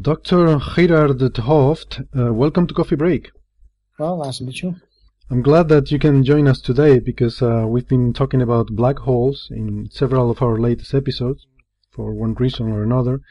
Dr. 0.00 0.60
Gerard 0.60 1.18
de 1.18 1.42
Hooft, 1.42 2.04
uh, 2.16 2.32
welcome 2.32 2.68
to 2.68 2.74
Coffee 2.74 2.94
Break. 2.94 3.32
Well, 3.98 4.18
nice 4.18 4.38
to 4.38 4.44
meet 4.44 4.62
you. 4.62 4.76
I'm 5.28 5.42
glad 5.42 5.68
that 5.70 5.90
you 5.90 5.98
can 5.98 6.22
join 6.22 6.46
us 6.46 6.60
today 6.60 7.00
because 7.00 7.42
uh, 7.42 7.64
we've 7.66 7.88
been 7.88 8.12
talking 8.12 8.40
about 8.40 8.68
black 8.68 9.00
holes 9.00 9.48
in 9.50 9.88
several 9.90 10.30
of 10.30 10.40
our 10.40 10.56
latest 10.56 10.94
episodes 10.94 11.48
for 11.90 12.14
one 12.14 12.34
reason 12.34 12.70
or 12.70 12.84
another. 12.84 13.22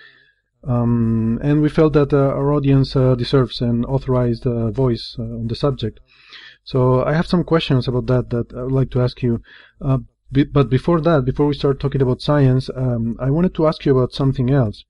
Um, 0.68 1.40
and 1.42 1.62
we 1.62 1.70
felt 1.70 1.94
that 1.94 2.12
uh, 2.12 2.18
our 2.18 2.52
audience 2.52 2.98
uh, 2.98 3.16
deserves 3.16 3.62
an 3.62 3.86
authorized 3.86 4.46
uh, 4.46 4.70
voice 4.70 5.16
uh, 5.18 5.24
on 5.24 5.48
the 5.48 5.56
subject. 5.56 6.02
So 6.66 7.02
I 7.02 7.14
have 7.14 7.28
some 7.28 7.46
questions 7.46 7.88
about 7.88 8.08
that 8.08 8.30
that 8.32 8.54
I 8.54 8.64
would 8.64 8.74
like 8.74 8.92
to 8.92 9.02
ask 9.02 9.24
you. 9.24 9.42
Uh, 9.80 10.00
be, 10.34 10.44
but 10.44 10.70
before 10.70 11.00
that, 11.00 11.24
before 11.24 11.46
we 11.46 11.54
start 11.54 11.80
talking 11.80 12.02
about 12.02 12.22
science, 12.22 12.70
um, 12.76 13.16
I 13.22 13.30
wanted 13.30 13.56
to 13.56 13.68
ask 13.68 13.86
you 13.86 13.98
about 13.98 14.12
something 14.12 14.50
else 14.50 14.84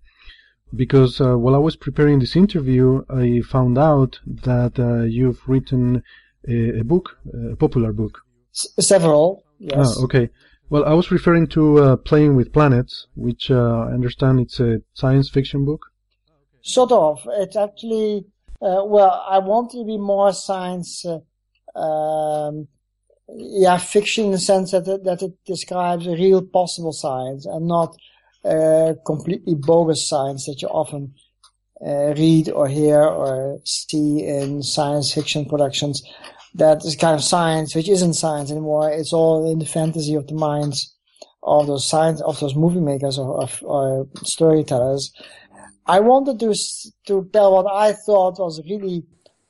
because 0.76 1.22
uh, 1.22 1.38
while 1.38 1.55
I 1.55 1.59
was 1.59 1.75
preparing 1.75 2.19
this 2.19 2.36
interview, 2.36 3.03
I 3.09 3.42
found 3.42 3.78
out 3.78 4.19
that 4.25 4.80
uh, 4.80 5.03
you've 5.03 5.42
written 5.47 6.03
a, 6.47 6.80
a, 6.80 6.83
book, 6.83 7.17
a 7.52 7.55
popular 7.55 7.94
book. 7.94 8.22
S- 8.53 8.88
several, 8.88 9.44
yes. 9.59 9.95
Ah, 9.97 10.03
okay. 10.03 10.30
Well, 10.69 10.83
I 10.83 10.94
was 10.94 11.11
referring 11.11 11.47
to 11.47 11.80
uh, 11.80 11.95
Playing 11.95 12.36
with 12.36 12.52
Planets, 12.52 13.08
which 13.16 13.50
uh, 13.50 13.88
I 13.89 13.94
understand 13.94 14.42
it's 14.42 14.59
a 14.59 14.81
science 14.94 15.30
fiction 15.30 15.64
book. 15.64 15.86
Sort 16.61 16.92
of. 16.92 17.25
It's 17.38 17.55
actually, 17.55 18.25
uh, 18.61 18.83
well, 18.83 19.23
I 19.30 19.39
want 19.39 19.73
it 19.73 19.77
to 19.77 19.86
be 19.86 19.97
more 19.97 20.33
science, 20.33 21.05
uh, 21.05 21.80
um, 21.80 22.67
yeah, 23.30 23.77
fiction 23.77 24.25
in 24.25 24.31
the 24.31 24.39
sense 24.39 24.72
that 24.72 24.88
it, 24.88 25.05
that 25.05 25.22
it 25.22 25.33
describes 25.45 26.05
real 26.05 26.42
possible 26.42 26.92
science 26.92 27.45
and 27.45 27.67
not 27.67 27.95
uh, 28.48 28.94
completely 29.06 29.56
bogus 29.56 30.08
science 30.08 30.45
that 30.45 30.62
you 30.62 30.67
often 30.67 31.14
uh, 31.86 32.14
read 32.16 32.50
or 32.50 32.67
hear 32.67 33.02
or 33.02 33.59
see 33.64 34.26
in 34.26 34.64
science 34.64 35.14
fiction 35.14 35.45
productions. 35.45 36.02
That 36.56 36.84
is 36.86 36.95
kind 36.95 37.16
of 37.16 37.23
science 37.23 37.76
which 37.76 37.89
isn't 37.89 38.14
science 38.14 38.50
anymore. 38.50 38.89
It's 38.92 39.14
all 39.14 39.52
in 39.52 39.59
the 39.59 39.66
fantasy 39.66 40.16
of 40.16 40.28
the 40.28 40.36
minds 40.36 40.94
of 41.44 41.67
those 41.67 41.88
science 41.88 42.22
of 42.22 42.39
those 42.39 42.56
movie 42.56 42.80
makers 42.80 43.17
or, 43.17 43.42
or, 43.42 43.50
or 43.64 44.08
storytellers. 44.23 45.11
I 45.86 46.00
wanted 46.00 46.39
to 46.39 46.56
to 47.08 47.30
tell 47.32 47.54
what 47.54 47.72
I 47.72 47.94
thought 47.94 48.39
was 48.39 48.61
really 48.70 49.04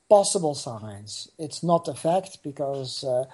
possible 0.08 0.54
science. 0.54 1.28
It's 1.38 1.62
not 1.62 1.88
a 1.88 1.94
fact 1.94 2.38
because. 2.42 3.04
Uh, 3.04 3.24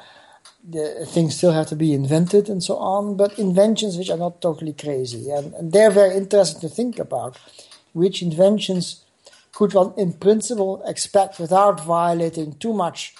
the 0.67 1.05
things 1.07 1.37
still 1.37 1.53
have 1.53 1.67
to 1.69 1.77
be 1.77 1.93
invented 1.93 2.48
and 2.48 2.62
so 2.62 2.77
on, 2.77 3.17
but 3.17 3.39
inventions 3.39 3.98
which 3.98 4.11
are 4.11 4.17
not 4.17 4.41
totally 4.41 4.73
crazy. 4.73 5.31
And, 5.31 5.53
and 5.55 5.73
they're 5.73 5.91
very 5.91 6.17
interesting 6.17 6.61
to 6.62 6.69
think 6.69 6.98
about. 6.98 7.39
Which 7.93 8.23
inventions 8.23 9.05
could 9.53 9.73
one, 9.73 9.93
in 9.97 10.15
principle, 10.15 10.83
expect 10.84 11.39
without 11.39 11.84
violating 11.84 12.55
too 12.55 12.72
much 12.72 13.15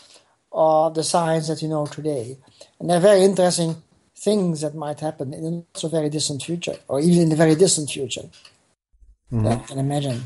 of 0.51 0.95
the 0.95 1.05
science 1.05 1.49
that 1.49 1.63
you 1.63 1.69
know 1.69 1.87
today? 1.87 2.39
And 2.81 2.91
they're 2.91 2.99
very 2.99 3.23
interesting 3.23 3.83
things 4.17 4.63
that 4.63 4.75
might 4.75 5.01
happen 5.01 5.35
in 5.35 5.45
a 5.45 5.51
not 5.51 5.65
so 5.75 5.89
very 5.89 6.09
distant 6.09 6.43
future, 6.43 6.77
or 6.89 6.99
even 7.01 7.23
in 7.23 7.29
the 7.29 7.37
very 7.37 7.55
distant 7.55 7.91
future. 7.91 8.29
Mm-hmm. 9.31 9.47
I 9.47 9.57
can 9.57 9.79
imagine. 9.79 10.25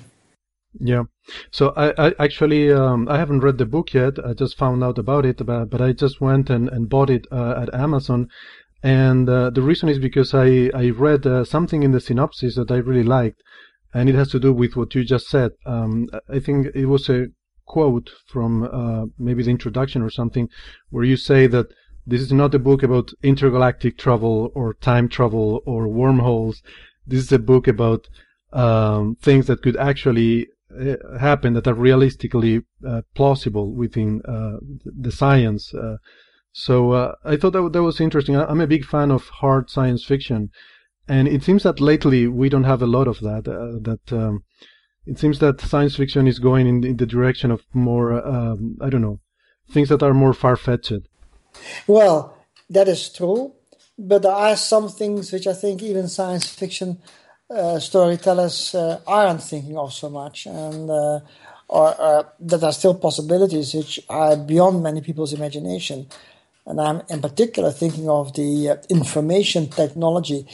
Yeah. 0.81 1.05
So 1.51 1.73
I, 1.77 2.09
I 2.09 2.15
actually 2.19 2.73
um, 2.73 3.09
I 3.09 3.19
haven't 3.19 3.41
read 3.41 3.59
the 3.59 3.67
book 3.67 3.93
yet. 3.93 4.25
I 4.25 4.33
just 4.33 4.57
found 4.57 4.85
out 4.85 4.99
about 4.99 5.27
it, 5.27 5.45
but, 5.45 5.67
but 5.67 5.81
I 5.81 5.93
just 5.93 6.21
went 6.21 6.51
and, 6.51 6.69
and 6.69 6.89
bought 6.89 7.11
it 7.11 7.27
uh, 7.33 7.55
at 7.63 7.75
Amazon. 7.75 8.29
And 8.83 9.29
uh, 9.29 9.51
the 9.51 9.63
reason 9.63 9.89
is 9.89 9.99
because 9.99 10.35
I 10.35 10.71
I 10.73 10.91
read 10.91 11.27
uh, 11.27 11.45
something 11.45 11.83
in 11.83 11.93
the 11.93 12.01
synopsis 12.01 12.55
that 12.55 12.71
I 12.71 12.77
really 12.77 13.03
liked, 13.03 13.43
and 13.93 14.09
it 14.09 14.15
has 14.15 14.31
to 14.31 14.39
do 14.39 14.53
with 14.53 14.77
what 14.77 14.95
you 14.95 15.05
just 15.05 15.29
said. 15.29 15.53
Um, 15.67 16.09
I 16.29 16.39
think 16.39 16.69
it 16.75 16.87
was 16.87 17.09
a 17.09 17.27
quote 17.67 18.11
from 18.27 18.63
uh, 18.63 19.07
maybe 19.19 19.43
the 19.43 19.51
introduction 19.51 20.01
or 20.01 20.11
something, 20.11 20.49
where 20.91 21.05
you 21.05 21.17
say 21.17 21.49
that 21.49 21.67
this 22.07 22.21
is 22.21 22.33
not 22.33 22.55
a 22.55 22.59
book 22.59 22.83
about 22.83 23.13
intergalactic 23.23 23.99
travel 23.99 24.51
or 24.55 24.75
time 24.75 25.09
travel 25.09 25.61
or 25.67 25.89
wormholes. 25.89 26.63
This 27.07 27.25
is 27.25 27.33
a 27.33 27.39
book 27.39 27.67
about 27.67 28.09
um, 28.53 29.17
things 29.21 29.47
that 29.49 29.63
could 29.63 29.77
actually 29.77 30.49
happen 31.19 31.55
that 31.55 31.67
are 31.67 31.75
realistically 31.75 32.63
uh, 32.87 33.03
plausible 33.15 33.73
within 33.73 34.21
uh, 34.27 34.59
the 34.85 35.13
science. 35.13 35.73
so 36.53 37.15
I 37.25 37.37
thought 37.37 37.53
that, 37.53 37.71
that 37.73 37.83
was 37.83 38.01
interesting. 38.01 38.37
I'm 38.37 38.61
a 38.61 38.67
big 38.67 38.85
fan 38.85 39.11
of 39.11 39.29
hard 39.29 39.71
science 39.71 40.05
fiction, 40.05 40.51
and 41.07 41.27
it 41.27 41.43
seems 41.43 41.63
that 41.63 41.81
lately 41.81 42.27
we 42.27 42.49
don't 42.49 42.65
have 42.65 42.83
a 42.83 42.87
lot 42.87 43.09
of 43.09 43.21
that. 43.21 43.45
that 43.45 44.13
um, 44.13 44.45
it 45.09 45.19
seems 45.19 45.39
that 45.39 45.61
science 45.61 45.97
fiction 45.97 46.29
is 46.29 46.39
going 46.39 46.67
in, 46.67 46.85
in 46.85 46.97
the 46.99 47.07
direction 47.07 47.51
of 47.51 47.65
more, 47.73 48.13
um, 48.27 48.77
I 48.81 48.91
don't 48.91 49.01
know, 49.01 49.21
things 49.71 49.89
that 49.89 50.03
are 50.03 50.13
more 50.13 50.35
far 50.35 50.55
fetched. 50.57 51.09
Well, 51.87 52.37
that 52.69 52.89
is 52.89 53.09
true, 53.11 53.55
but 53.99 54.23
there 54.23 54.33
are 54.33 54.57
some 54.57 54.91
things 54.91 55.33
which 55.33 55.47
I 55.47 55.55
think 55.55 55.83
even 55.83 56.09
science 56.09 56.47
fiction 56.47 56.99
uh, 57.51 57.79
storytellers 57.79 58.75
uh, 58.75 59.01
aren't 59.07 59.43
thinking 59.43 59.77
of 59.77 59.93
so 59.93 60.11
much, 60.11 60.47
and 60.47 60.91
uh, 60.91 61.21
or, 61.69 62.27
that 62.41 62.63
are 62.63 62.73
still 62.73 62.95
possibilities 62.95 63.75
which 63.75 64.01
are 64.09 64.37
beyond 64.37 64.83
many 64.83 65.01
people's 65.01 65.33
imagination. 65.33 66.07
And 66.67 66.81
I'm 66.81 67.03
in 67.09 67.23
particular 67.23 67.71
thinking 67.71 68.11
of 68.11 68.35
the 68.35 68.71
uh, 68.71 68.77
information 68.91 69.69
technology. 69.69 70.47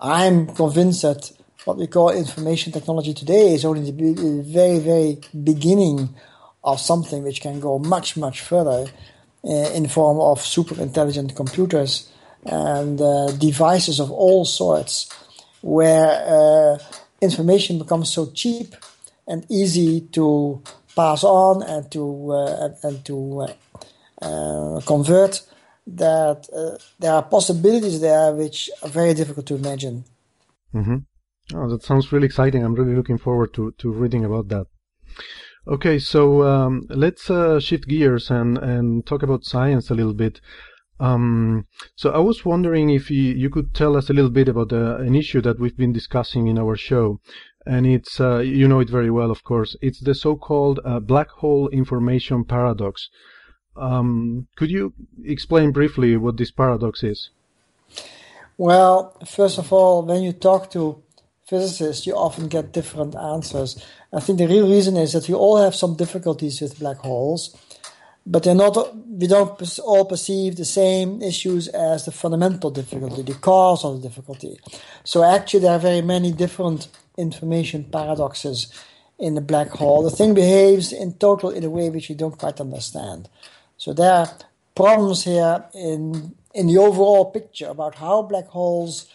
I'm 0.00 0.48
convinced 0.48 1.02
that 1.02 1.32
what 1.64 1.78
we 1.78 1.86
call 1.86 2.10
information 2.10 2.72
technology 2.72 3.14
today 3.14 3.54
is 3.54 3.64
only 3.64 3.90
the 3.90 4.42
very, 4.42 4.78
very 4.78 5.18
beginning 5.42 6.14
of 6.64 6.80
something 6.80 7.22
which 7.22 7.40
can 7.40 7.60
go 7.60 7.78
much, 7.78 8.16
much 8.16 8.40
further 8.40 8.90
uh, 9.44 9.48
in 9.48 9.88
form 9.88 10.20
of 10.20 10.40
super 10.40 10.80
intelligent 10.80 11.34
computers 11.34 12.10
and 12.44 13.00
uh, 13.00 13.30
devices 13.32 14.00
of 14.00 14.10
all 14.10 14.44
sorts 14.44 15.08
where 15.62 16.24
uh, 16.26 16.78
information 17.20 17.78
becomes 17.78 18.12
so 18.12 18.30
cheap 18.32 18.74
and 19.26 19.46
easy 19.50 20.02
to 20.12 20.62
pass 20.94 21.24
on 21.24 21.62
and 21.62 21.90
to 21.90 22.32
uh, 22.32 22.64
and, 22.64 22.76
and, 22.82 23.04
to 23.04 23.46
uh, 24.20 24.80
convert 24.84 25.42
that 25.86 26.46
there 26.98 27.12
are 27.12 27.22
possibilities 27.22 28.00
there 28.00 28.32
which 28.32 28.70
are 28.82 28.88
very 28.88 29.14
difficult 29.14 29.46
to 29.46 29.54
imagine. 29.54 30.04
Mm-hmm. 30.74 30.98
Oh, 31.54 31.68
that 31.68 31.82
sounds 31.82 32.12
really 32.12 32.26
exciting. 32.26 32.64
I'm 32.64 32.74
really 32.74 32.94
looking 32.94 33.18
forward 33.18 33.52
to, 33.54 33.72
to 33.78 33.90
reading 33.90 34.24
about 34.24 34.48
that. 34.48 34.66
Okay, 35.66 35.98
so 35.98 36.42
um, 36.42 36.86
let's 36.88 37.30
uh, 37.30 37.60
shift 37.60 37.86
gears 37.86 38.30
and, 38.30 38.58
and 38.58 39.06
talk 39.06 39.22
about 39.22 39.44
science 39.44 39.90
a 39.90 39.94
little 39.94 40.14
bit. 40.14 40.40
Um, 41.02 41.66
so 41.96 42.10
I 42.10 42.18
was 42.18 42.44
wondering 42.44 42.88
if 42.90 43.10
you, 43.10 43.34
you, 43.34 43.50
could 43.50 43.74
tell 43.74 43.96
us 43.96 44.08
a 44.08 44.12
little 44.12 44.30
bit 44.30 44.48
about 44.48 44.72
uh, 44.72 44.98
an 44.98 45.16
issue 45.16 45.40
that 45.40 45.58
we've 45.58 45.76
been 45.76 45.92
discussing 45.92 46.46
in 46.46 46.60
our 46.60 46.76
show, 46.76 47.18
and 47.66 47.86
it's 47.86 48.20
uh, 48.20 48.38
you 48.38 48.68
know 48.68 48.78
it 48.78 48.88
very 48.88 49.10
well, 49.10 49.32
of 49.32 49.42
course. 49.42 49.74
It's 49.82 49.98
the 49.98 50.14
so-called 50.14 50.78
uh, 50.84 51.00
black 51.00 51.28
hole 51.28 51.68
information 51.70 52.44
paradox. 52.44 53.08
Um, 53.76 54.46
could 54.54 54.70
you 54.70 54.94
explain 55.24 55.72
briefly 55.72 56.16
what 56.16 56.36
this 56.36 56.52
paradox 56.52 57.02
is? 57.02 57.30
Well, 58.56 59.16
first 59.26 59.58
of 59.58 59.72
all, 59.72 60.04
when 60.04 60.22
you 60.22 60.32
talk 60.32 60.70
to 60.70 61.02
physicists, 61.48 62.06
you 62.06 62.14
often 62.14 62.46
get 62.46 62.72
different 62.72 63.16
answers. 63.16 63.84
I 64.12 64.20
think 64.20 64.38
the 64.38 64.46
real 64.46 64.70
reason 64.70 64.96
is 64.96 65.14
that 65.14 65.26
we 65.28 65.34
all 65.34 65.56
have 65.56 65.74
some 65.74 65.96
difficulties 65.96 66.60
with 66.60 66.78
black 66.78 66.98
holes 66.98 67.56
but 68.24 68.42
they're 68.42 68.54
not 68.54 68.96
we 68.96 69.26
don't 69.26 69.78
all 69.80 70.04
perceive 70.04 70.56
the 70.56 70.64
same 70.64 71.20
issues 71.22 71.68
as 71.68 72.04
the 72.04 72.12
fundamental 72.12 72.70
difficulty 72.70 73.22
the 73.22 73.34
cause 73.34 73.84
of 73.84 74.00
the 74.00 74.08
difficulty. 74.08 74.58
So 75.04 75.24
actually 75.24 75.60
there 75.60 75.72
are 75.72 75.78
very 75.78 76.02
many 76.02 76.32
different 76.32 76.88
information 77.16 77.84
paradoxes 77.84 78.72
in 79.18 79.34
the 79.34 79.40
black 79.40 79.68
hole. 79.68 80.02
The 80.02 80.10
thing 80.10 80.34
behaves 80.34 80.92
in 80.92 81.14
total 81.14 81.50
in 81.50 81.64
a 81.64 81.70
way 81.70 81.90
which 81.90 82.08
we 82.08 82.14
don't 82.14 82.38
quite 82.38 82.60
understand. 82.60 83.28
So 83.76 83.92
there 83.92 84.12
are 84.12 84.28
problems 84.74 85.24
here 85.24 85.64
in 85.74 86.34
in 86.54 86.66
the 86.66 86.78
overall 86.78 87.30
picture 87.30 87.68
about 87.68 87.94
how 87.96 88.22
black 88.22 88.46
holes 88.48 89.06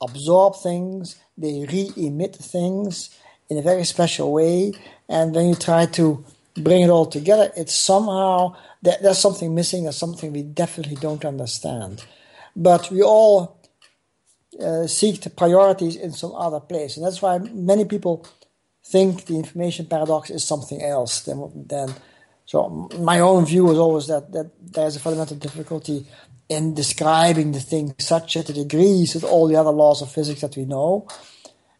absorb 0.00 0.56
things, 0.56 1.16
they 1.36 1.66
re-emit 1.70 2.34
things 2.36 3.10
in 3.48 3.58
a 3.58 3.62
very 3.62 3.84
special 3.84 4.32
way, 4.32 4.72
and 5.08 5.34
when 5.34 5.48
you 5.48 5.54
try 5.54 5.86
to 5.86 6.24
bring 6.60 6.82
it 6.82 6.90
all 6.90 7.06
together, 7.06 7.50
it's 7.56 7.74
somehow 7.74 8.56
there's 8.82 9.18
something 9.18 9.54
missing, 9.54 9.84
there's 9.84 9.96
something 9.96 10.32
we 10.32 10.42
definitely 10.42 10.96
don't 10.96 11.24
understand. 11.24 12.04
But 12.56 12.90
we 12.90 13.02
all 13.02 13.60
uh, 14.60 14.86
seek 14.86 15.20
the 15.20 15.30
priorities 15.30 15.96
in 15.96 16.12
some 16.12 16.34
other 16.34 16.60
place, 16.60 16.96
and 16.96 17.04
that's 17.04 17.22
why 17.22 17.38
many 17.38 17.84
people 17.84 18.26
think 18.84 19.26
the 19.26 19.36
information 19.36 19.86
paradox 19.86 20.30
is 20.30 20.44
something 20.44 20.82
else 20.82 21.22
than 21.22 21.66
than. 21.66 21.94
So 22.46 22.88
my 22.98 23.20
own 23.20 23.46
view 23.46 23.70
is 23.70 23.78
always 23.78 24.08
that 24.08 24.32
that 24.32 24.50
there's 24.60 24.96
a 24.96 25.00
fundamental 25.00 25.36
difficulty 25.36 26.06
in 26.48 26.74
describing 26.74 27.52
the 27.52 27.60
thing 27.60 27.94
such 27.98 28.34
that 28.34 28.50
it 28.50 28.58
agrees 28.58 29.14
with 29.14 29.22
all 29.22 29.46
the 29.46 29.54
other 29.54 29.70
laws 29.70 30.02
of 30.02 30.10
physics 30.10 30.40
that 30.40 30.56
we 30.56 30.64
know. 30.64 31.06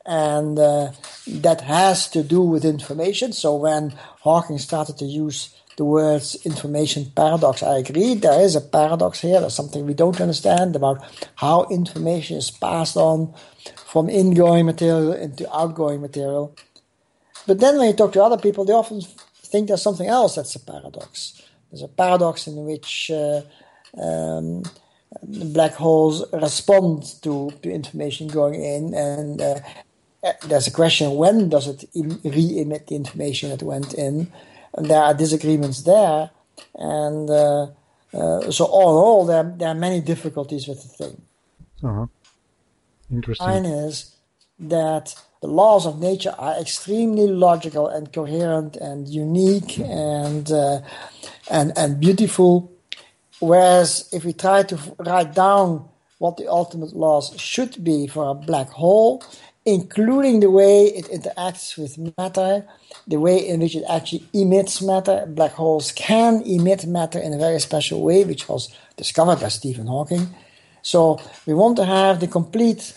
And 0.06 0.58
uh, 0.58 0.92
that 1.26 1.60
has 1.62 2.08
to 2.10 2.22
do 2.22 2.40
with 2.42 2.64
information. 2.64 3.32
So 3.32 3.56
when 3.56 3.90
Hawking 4.20 4.58
started 4.58 4.96
to 4.98 5.04
use 5.04 5.54
the 5.76 5.84
words 5.84 6.34
information 6.44 7.12
paradox, 7.14 7.62
I 7.62 7.78
agree. 7.78 8.14
There 8.14 8.40
is 8.40 8.56
a 8.56 8.60
paradox 8.60 9.20
here. 9.20 9.40
There's 9.40 9.54
something 9.54 9.86
we 9.86 9.94
don't 9.94 10.20
understand 10.20 10.74
about 10.74 11.02
how 11.36 11.66
information 11.70 12.38
is 12.38 12.50
passed 12.50 12.96
on 12.96 13.34
from 13.86 14.08
ingoing 14.08 14.66
material 14.66 15.12
into 15.12 15.52
outgoing 15.54 16.00
material. 16.00 16.56
But 17.46 17.60
then 17.60 17.78
when 17.78 17.88
you 17.88 17.94
talk 17.94 18.12
to 18.12 18.22
other 18.22 18.38
people, 18.38 18.64
they 18.64 18.72
often 18.72 19.02
think 19.50 19.68
there's 19.68 19.82
something 19.82 20.06
else 20.06 20.36
that's 20.36 20.54
a 20.54 20.60
paradox. 20.60 21.42
There's 21.70 21.82
a 21.82 21.88
paradox 21.88 22.46
in 22.46 22.64
which 22.64 23.10
uh, 23.10 23.42
um, 24.00 24.62
black 25.22 25.72
holes 25.72 26.24
respond 26.32 27.04
to, 27.22 27.52
information 27.64 28.28
going 28.28 28.62
in, 28.62 28.94
and 28.94 29.40
uh, 29.40 29.60
there's 30.46 30.66
a 30.66 30.70
question 30.70 31.12
when 31.12 31.48
does 31.48 31.66
it 31.68 31.84
re-emit 31.94 32.86
the 32.86 32.96
information 32.96 33.50
that 33.50 33.62
went 33.62 33.94
in, 33.94 34.30
and 34.74 34.86
there 34.86 35.02
are 35.02 35.14
disagreements 35.14 35.82
there, 35.82 36.30
and 36.74 37.30
uh, 37.30 37.66
uh, 38.12 38.50
so 38.50 38.64
all 38.64 38.90
in 38.90 39.04
all, 39.04 39.24
there 39.26 39.54
there 39.56 39.68
are 39.68 39.74
many 39.74 40.00
difficulties 40.00 40.68
with 40.68 40.82
the 40.82 40.88
thing. 40.88 41.22
Uh-huh. 41.82 42.06
Interesting. 43.10 43.46
Mine 43.46 43.64
is 43.64 44.14
that 44.58 45.14
the 45.40 45.48
laws 45.48 45.86
of 45.86 45.98
nature 46.00 46.34
are 46.38 46.60
extremely 46.60 47.26
logical 47.26 47.88
and 47.88 48.12
coherent 48.12 48.76
and 48.76 49.08
unique 49.08 49.78
and 49.78 50.52
uh, 50.52 50.80
and 51.50 51.72
and 51.76 51.98
beautiful 51.98 52.70
Whereas 53.40 54.08
if 54.12 54.24
we 54.24 54.34
try 54.34 54.62
to 54.64 54.78
write 54.98 55.34
down 55.34 55.88
what 56.18 56.36
the 56.36 56.46
ultimate 56.46 56.94
laws 56.94 57.34
should 57.40 57.82
be 57.82 58.06
for 58.06 58.28
a 58.28 58.34
black 58.34 58.68
hole, 58.68 59.24
including 59.72 60.40
the 60.40 60.50
way 60.50 60.86
it 60.86 61.06
interacts 61.06 61.78
with 61.78 61.98
matter, 62.18 62.66
the 63.06 63.18
way 63.18 63.38
in 63.38 63.60
which 63.60 63.76
it 63.76 63.84
actually 63.88 64.24
emits 64.32 64.82
matter. 64.82 65.26
Black 65.26 65.52
holes 65.52 65.92
can 65.92 66.42
emit 66.42 66.86
matter 66.86 67.18
in 67.18 67.32
a 67.32 67.38
very 67.38 67.60
special 67.60 68.02
way, 68.02 68.24
which 68.24 68.48
was 68.48 68.68
discovered 68.96 69.40
by 69.40 69.48
Stephen 69.48 69.86
Hawking. 69.86 70.28
So 70.82 71.20
we 71.46 71.54
want 71.54 71.76
to 71.76 71.84
have 71.84 72.20
the 72.20 72.26
complete 72.26 72.94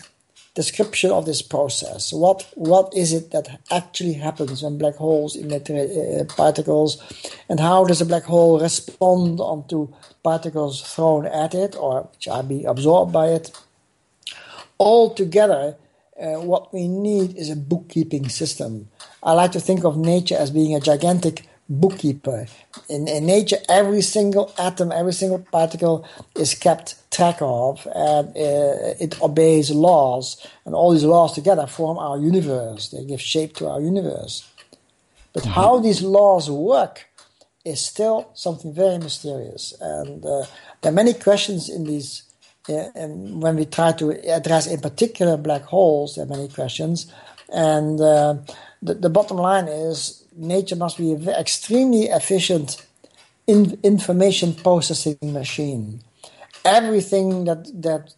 description 0.54 1.10
of 1.10 1.26
this 1.26 1.42
process. 1.42 2.12
What 2.12 2.46
what 2.54 2.94
is 2.94 3.12
it 3.12 3.30
that 3.32 3.60
actually 3.70 4.14
happens 4.14 4.62
when 4.62 4.78
black 4.78 4.94
holes 4.96 5.36
emit 5.36 5.68
uh, 5.70 6.24
particles, 6.36 7.02
and 7.48 7.60
how 7.60 7.84
does 7.84 8.00
a 8.00 8.06
black 8.06 8.24
hole 8.24 8.60
respond 8.60 9.40
onto 9.40 9.88
particles 10.22 10.82
thrown 10.82 11.26
at 11.26 11.54
it 11.54 11.76
or 11.76 12.02
which 12.12 12.28
are 12.28 12.42
being 12.42 12.66
absorbed 12.66 13.12
by 13.12 13.28
it? 13.28 13.50
All 14.78 15.14
together, 15.14 15.76
uh, 16.20 16.40
what 16.40 16.72
we 16.72 16.88
need 16.88 17.36
is 17.36 17.50
a 17.50 17.56
bookkeeping 17.56 18.28
system. 18.28 18.88
I 19.22 19.32
like 19.32 19.52
to 19.52 19.60
think 19.60 19.84
of 19.84 19.96
nature 19.96 20.36
as 20.36 20.50
being 20.50 20.74
a 20.74 20.80
gigantic 20.80 21.46
bookkeeper. 21.68 22.46
In, 22.88 23.08
in 23.08 23.26
nature, 23.26 23.56
every 23.68 24.02
single 24.02 24.52
atom, 24.58 24.92
every 24.92 25.12
single 25.12 25.40
particle 25.40 26.06
is 26.36 26.54
kept 26.54 27.10
track 27.10 27.38
of, 27.40 27.86
and 27.94 28.28
uh, 28.28 28.94
it 29.00 29.20
obeys 29.22 29.70
laws, 29.70 30.46
and 30.64 30.74
all 30.74 30.92
these 30.92 31.04
laws 31.04 31.32
together 31.32 31.66
form 31.66 31.98
our 31.98 32.18
universe. 32.18 32.90
They 32.90 33.04
give 33.04 33.20
shape 33.20 33.54
to 33.56 33.68
our 33.68 33.80
universe. 33.80 34.48
But 35.32 35.44
mm-hmm. 35.44 35.52
how 35.52 35.78
these 35.78 36.02
laws 36.02 36.50
work 36.50 37.06
is 37.64 37.84
still 37.84 38.30
something 38.34 38.72
very 38.74 38.98
mysterious, 38.98 39.74
and 39.80 40.24
uh, 40.24 40.44
there 40.82 40.92
are 40.92 40.94
many 40.94 41.14
questions 41.14 41.68
in 41.68 41.84
these. 41.84 42.22
Uh, 42.68 42.88
and 42.94 43.42
when 43.42 43.56
we 43.56 43.66
try 43.66 43.92
to 43.92 44.10
address, 44.32 44.66
in 44.66 44.80
particular, 44.80 45.36
black 45.36 45.62
holes, 45.62 46.14
there 46.14 46.24
are 46.24 46.28
many 46.28 46.48
questions, 46.48 47.12
and 47.52 48.00
uh, 48.00 48.36
the, 48.82 48.94
the 48.94 49.10
bottom 49.10 49.36
line 49.36 49.68
is 49.68 50.24
nature 50.36 50.76
must 50.76 50.98
be 50.98 51.12
an 51.12 51.28
extremely 51.28 52.04
efficient 52.04 52.86
in, 53.46 53.78
information 53.82 54.54
processing 54.54 55.18
machine. 55.22 56.00
Everything 56.64 57.44
that 57.44 57.70
that 57.82 58.14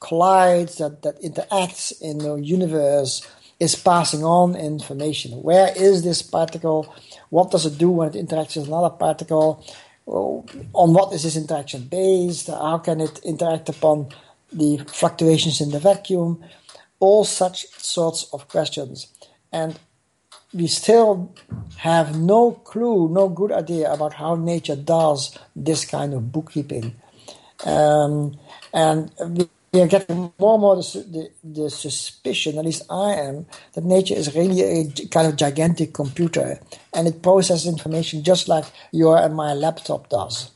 collides, 0.00 0.78
that, 0.78 1.02
that 1.02 1.20
interacts 1.22 1.92
in 2.02 2.18
the 2.18 2.34
universe 2.34 3.26
is 3.60 3.74
passing 3.74 4.24
on 4.24 4.54
information. 4.54 5.32
Where 5.42 5.72
is 5.76 6.02
this 6.02 6.20
particle? 6.20 6.94
What 7.30 7.50
does 7.50 7.64
it 7.66 7.78
do 7.78 7.90
when 7.90 8.08
it 8.08 8.14
interacts 8.14 8.56
with 8.56 8.66
another 8.66 8.90
particle? 8.90 9.64
On 10.06 10.92
what 10.92 11.12
is 11.12 11.22
this 11.22 11.36
interaction 11.36 11.84
based? 11.84 12.48
How 12.48 12.78
can 12.78 13.00
it 13.00 13.18
interact 13.24 13.68
upon 13.68 14.08
the 14.52 14.78
fluctuations 14.86 15.60
in 15.60 15.70
the 15.70 15.78
vacuum? 15.78 16.44
All 17.00 17.24
such 17.24 17.66
sorts 17.78 18.24
of 18.32 18.48
questions. 18.48 19.08
And 19.52 19.78
we 20.52 20.66
still 20.66 21.34
have 21.78 22.18
no 22.18 22.52
clue, 22.52 23.08
no 23.08 23.28
good 23.28 23.50
idea 23.52 23.92
about 23.92 24.14
how 24.14 24.36
nature 24.36 24.76
does 24.76 25.36
this 25.56 25.84
kind 25.84 26.14
of 26.14 26.30
bookkeeping. 26.32 26.94
Um, 27.64 28.38
and 28.72 29.10
are 29.82 29.86
getting 29.86 30.32
more 30.38 30.54
and 30.54 30.60
more 30.60 30.76
the, 30.76 31.30
the, 31.42 31.62
the, 31.62 31.70
suspicion, 31.70 32.58
at 32.58 32.64
least 32.64 32.82
I 32.90 33.14
am, 33.14 33.46
that 33.72 33.84
nature 33.84 34.14
is 34.14 34.34
really 34.34 34.62
a 34.62 35.06
kind 35.08 35.26
of 35.26 35.36
gigantic 35.36 35.94
computer 35.94 36.60
and 36.92 37.08
it 37.08 37.22
processes 37.22 37.66
information 37.66 38.22
just 38.22 38.48
like 38.48 38.64
your 38.92 39.16
and 39.16 39.34
my 39.34 39.52
laptop 39.54 40.08
does. 40.08 40.50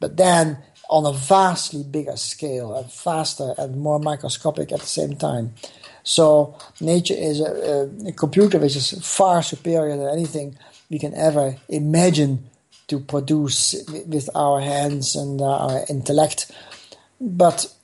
But 0.00 0.16
then 0.16 0.58
on 0.90 1.06
a 1.06 1.16
vastly 1.16 1.82
bigger 1.82 2.16
scale 2.16 2.74
and 2.74 2.90
faster 2.90 3.54
and 3.58 3.76
more 3.76 3.98
microscopic 3.98 4.72
at 4.72 4.80
the 4.80 4.86
same 4.86 5.16
time. 5.16 5.54
So 6.02 6.56
nature 6.80 7.14
is 7.16 7.40
a, 7.40 7.90
a, 8.06 8.12
computer 8.12 8.58
which 8.58 8.76
is 8.76 8.90
far 9.06 9.42
superior 9.42 9.96
than 9.96 10.08
anything 10.08 10.58
we 10.90 10.98
can 10.98 11.14
ever 11.14 11.56
imagine 11.68 12.50
to 12.88 13.00
produce 13.00 13.74
with 14.06 14.28
our 14.34 14.60
hands 14.60 15.16
and 15.16 15.40
our 15.40 15.84
intellect. 15.88 16.52
But 17.20 17.74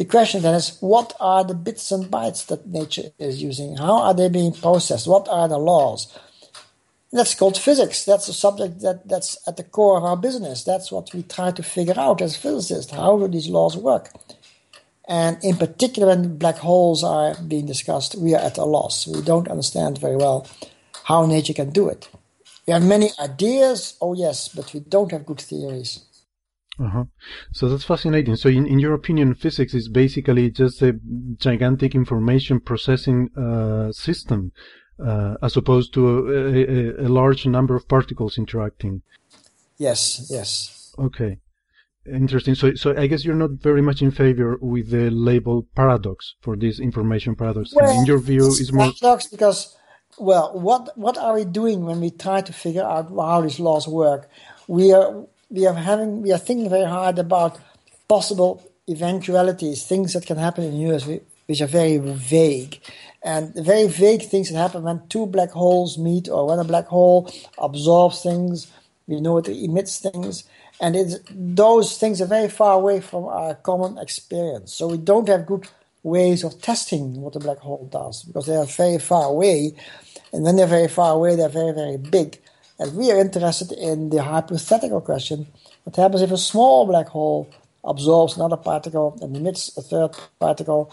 the 0.00 0.06
question 0.06 0.40
then 0.40 0.54
is, 0.54 0.78
what 0.80 1.12
are 1.20 1.44
the 1.44 1.52
bits 1.52 1.92
and 1.92 2.06
bytes 2.06 2.46
that 2.46 2.66
nature 2.66 3.12
is 3.18 3.42
using? 3.42 3.76
How 3.76 4.00
are 4.00 4.14
they 4.14 4.30
being 4.30 4.54
processed? 4.54 5.06
What 5.06 5.28
are 5.28 5.46
the 5.46 5.58
laws? 5.58 6.18
That's 7.12 7.34
called 7.34 7.58
physics. 7.58 8.06
That's 8.06 8.26
a 8.26 8.32
subject 8.32 8.80
that, 8.80 9.06
that's 9.06 9.36
at 9.46 9.58
the 9.58 9.62
core 9.62 9.98
of 9.98 10.04
our 10.04 10.16
business. 10.16 10.64
That's 10.64 10.90
what 10.90 11.12
we 11.12 11.22
try 11.22 11.50
to 11.50 11.62
figure 11.62 11.98
out 11.98 12.22
as 12.22 12.34
physicists. 12.34 12.90
How 12.90 13.18
do 13.18 13.28
these 13.28 13.50
laws 13.50 13.76
work? 13.76 14.10
And 15.06 15.36
in 15.44 15.58
particular, 15.58 16.08
when 16.08 16.38
black 16.38 16.56
holes 16.56 17.04
are 17.04 17.34
being 17.34 17.66
discussed, 17.66 18.14
we 18.14 18.34
are 18.34 18.40
at 18.40 18.56
a 18.56 18.64
loss. 18.64 19.06
We 19.06 19.20
don't 19.20 19.48
understand 19.48 19.98
very 19.98 20.16
well 20.16 20.46
how 21.04 21.26
nature 21.26 21.52
can 21.52 21.72
do 21.72 21.90
it. 21.90 22.08
We 22.66 22.72
have 22.72 22.82
many 22.82 23.10
ideas, 23.20 23.98
oh 24.00 24.14
yes, 24.14 24.48
but 24.48 24.72
we 24.72 24.80
don't 24.80 25.12
have 25.12 25.26
good 25.26 25.42
theories. 25.42 26.06
Uh-huh. 26.82 27.04
So 27.52 27.68
that's 27.68 27.84
fascinating. 27.84 28.36
So, 28.36 28.48
in, 28.48 28.66
in 28.66 28.78
your 28.78 28.94
opinion, 28.94 29.34
physics 29.34 29.74
is 29.74 29.88
basically 29.88 30.50
just 30.50 30.80
a 30.80 30.94
gigantic 31.36 31.94
information 31.94 32.60
processing 32.60 33.28
uh, 33.36 33.92
system, 33.92 34.52
uh, 35.04 35.34
as 35.42 35.56
opposed 35.56 35.92
to 35.94 36.28
a, 36.30 37.02
a, 37.02 37.06
a, 37.06 37.08
large 37.08 37.46
number 37.46 37.76
of 37.76 37.86
particles 37.86 38.38
interacting. 38.38 39.02
Yes. 39.76 40.26
Yes. 40.30 40.94
Okay. 40.98 41.38
Interesting. 42.06 42.54
So, 42.54 42.74
so 42.74 42.96
I 42.96 43.06
guess 43.08 43.26
you're 43.26 43.34
not 43.34 43.50
very 43.50 43.82
much 43.82 44.00
in 44.00 44.10
favor 44.10 44.58
with 44.62 44.90
the 44.90 45.10
label 45.10 45.66
paradox 45.76 46.34
for 46.40 46.56
this 46.56 46.80
information 46.80 47.36
paradox. 47.36 47.74
Well, 47.74 47.98
in 47.98 48.06
your 48.06 48.18
view, 48.18 48.46
it's, 48.46 48.72
more 48.72 48.92
paradox 48.98 49.26
because, 49.26 49.76
well, 50.18 50.58
what 50.58 50.96
what 50.96 51.18
are 51.18 51.34
we 51.34 51.44
doing 51.44 51.84
when 51.84 52.00
we 52.00 52.10
try 52.10 52.40
to 52.40 52.52
figure 52.54 52.84
out 52.84 53.10
how 53.14 53.42
these 53.42 53.60
laws 53.60 53.86
work? 53.86 54.30
We 54.66 54.94
are 54.94 55.26
we 55.50 55.66
are 55.66 55.74
having 55.74 56.22
we 56.22 56.32
are 56.32 56.38
thinking 56.38 56.70
very 56.70 56.86
hard 56.86 57.18
about 57.18 57.58
possible 58.08 58.62
eventualities, 58.88 59.84
things 59.86 60.12
that 60.14 60.26
can 60.26 60.36
happen 60.36 60.64
in 60.64 60.72
the 60.72 60.78
universe, 60.78 61.08
which 61.46 61.60
are 61.60 61.66
very 61.66 61.98
vague. 61.98 62.80
And 63.22 63.52
the 63.54 63.62
very 63.62 63.86
vague 63.86 64.22
things 64.22 64.50
that 64.50 64.56
happen 64.56 64.82
when 64.82 65.06
two 65.08 65.26
black 65.26 65.50
holes 65.50 65.98
meet, 65.98 66.28
or 66.28 66.46
when 66.46 66.58
a 66.58 66.64
black 66.64 66.86
hole 66.86 67.30
absorbs 67.58 68.22
things, 68.22 68.72
we 69.06 69.20
know 69.20 69.38
it 69.38 69.48
emits 69.48 69.98
things 69.98 70.44
and 70.80 71.20
those 71.30 71.98
things 71.98 72.20
are 72.22 72.26
very 72.26 72.48
far 72.48 72.74
away 72.74 73.00
from 73.00 73.24
our 73.24 73.54
common 73.54 73.98
experience. 73.98 74.72
So 74.72 74.88
we 74.88 74.96
don't 74.96 75.28
have 75.28 75.44
good 75.46 75.68
ways 76.02 76.42
of 76.42 76.60
testing 76.62 77.20
what 77.20 77.36
a 77.36 77.38
black 77.38 77.58
hole 77.58 77.86
does 77.92 78.22
because 78.22 78.46
they 78.46 78.56
are 78.56 78.64
very 78.64 78.98
far 78.98 79.24
away. 79.24 79.74
And 80.32 80.42
when 80.42 80.56
they're 80.56 80.66
very 80.66 80.88
far 80.88 81.12
away, 81.12 81.36
they're 81.36 81.50
very, 81.50 81.72
very 81.72 81.98
big. 81.98 82.40
And 82.80 82.96
we 82.96 83.12
are 83.12 83.20
interested 83.20 83.72
in 83.72 84.08
the 84.08 84.22
hypothetical 84.22 85.02
question 85.02 85.46
what 85.84 85.96
happens 85.96 86.22
if 86.22 86.30
a 86.30 86.38
small 86.38 86.86
black 86.86 87.08
hole 87.08 87.48
absorbs 87.84 88.36
another 88.36 88.56
particle 88.56 89.18
and 89.20 89.36
emits 89.36 89.76
a 89.76 89.82
third 89.82 90.16
particle? 90.38 90.92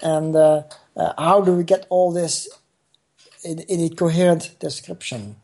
And 0.00 0.34
uh, 0.34 0.62
uh, 0.96 1.12
how 1.18 1.40
do 1.40 1.52
we 1.52 1.64
get 1.64 1.86
all 1.88 2.12
this 2.12 2.48
in, 3.44 3.60
in 3.60 3.80
a 3.80 3.94
coherent 3.94 4.56
description? 4.60 5.36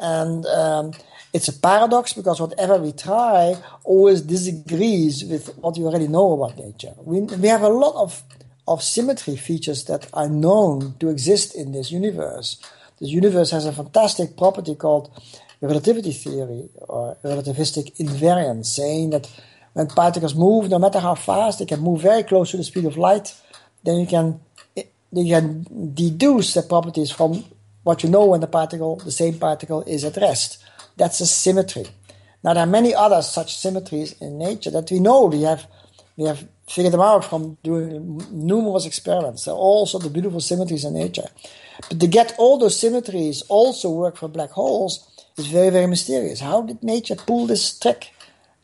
And 0.00 0.46
um, 0.46 0.92
it's 1.32 1.48
a 1.48 1.52
paradox 1.52 2.12
because 2.12 2.40
whatever 2.40 2.76
we 2.76 2.92
try 2.92 3.56
always 3.84 4.22
disagrees 4.22 5.24
with 5.24 5.56
what 5.58 5.76
we 5.76 5.84
already 5.84 6.08
know 6.08 6.32
about 6.32 6.56
nature. 6.58 6.94
We, 6.98 7.20
we 7.20 7.48
have 7.48 7.62
a 7.62 7.68
lot 7.68 8.00
of, 8.00 8.22
of 8.66 8.82
symmetry 8.82 9.36
features 9.36 9.84
that 9.84 10.08
are 10.12 10.28
known 10.28 10.94
to 11.00 11.08
exist 11.08 11.54
in 11.54 11.72
this 11.72 11.90
universe. 11.90 12.58
This 13.00 13.10
universe 13.10 13.50
has 13.52 13.66
a 13.66 13.72
fantastic 13.72 14.36
property 14.36 14.74
called 14.74 15.10
relativity 15.60 16.12
theory 16.12 16.68
or 16.80 17.16
relativistic 17.24 17.96
invariance, 17.98 18.66
saying 18.66 19.10
that 19.10 19.30
when 19.72 19.86
particles 19.86 20.34
move, 20.34 20.70
no 20.70 20.78
matter 20.78 20.98
how 20.98 21.14
fast, 21.14 21.58
they 21.58 21.66
can 21.66 21.80
move 21.80 22.02
very 22.02 22.22
close 22.22 22.50
to 22.50 22.56
the 22.56 22.64
speed 22.64 22.84
of 22.84 22.96
light, 22.96 23.34
then 23.84 24.00
you 24.00 24.06
can 24.06 24.40
you 25.10 25.34
can 25.34 25.94
deduce 25.94 26.54
the 26.54 26.62
properties 26.62 27.10
from 27.10 27.44
what 27.82 28.02
you 28.02 28.10
know 28.10 28.26
when 28.26 28.40
the 28.40 28.46
particle, 28.46 28.96
the 28.96 29.10
same 29.10 29.38
particle, 29.38 29.82
is 29.82 30.04
at 30.04 30.16
rest. 30.16 30.62
That's 30.96 31.20
a 31.20 31.26
symmetry. 31.26 31.86
Now 32.44 32.54
there 32.54 32.62
are 32.62 32.66
many 32.66 32.94
other 32.94 33.22
such 33.22 33.56
symmetries 33.56 34.12
in 34.20 34.38
nature 34.38 34.70
that 34.70 34.90
we 34.90 35.00
know 35.00 35.24
we 35.24 35.42
have 35.42 35.66
we 36.16 36.24
have 36.24 36.46
figured 36.68 36.92
them 36.92 37.00
out 37.00 37.24
from 37.24 37.56
doing 37.62 38.22
numerous 38.30 38.86
experiments. 38.86 39.44
There 39.44 39.54
are 39.54 39.56
also 39.56 39.98
the 39.98 40.10
beautiful 40.10 40.40
symmetries 40.40 40.84
in 40.84 40.94
nature. 40.94 41.28
But 41.88 42.00
to 42.00 42.06
get 42.06 42.34
all 42.38 42.58
those 42.58 42.78
symmetries 42.78 43.42
also 43.48 43.90
work 43.90 44.16
for 44.16 44.28
black 44.28 44.50
holes 44.50 45.08
is 45.36 45.46
very, 45.46 45.70
very 45.70 45.86
mysterious. 45.86 46.40
How 46.40 46.62
did 46.62 46.82
nature 46.82 47.16
pull 47.16 47.46
this 47.46 47.78
trick? 47.78 48.10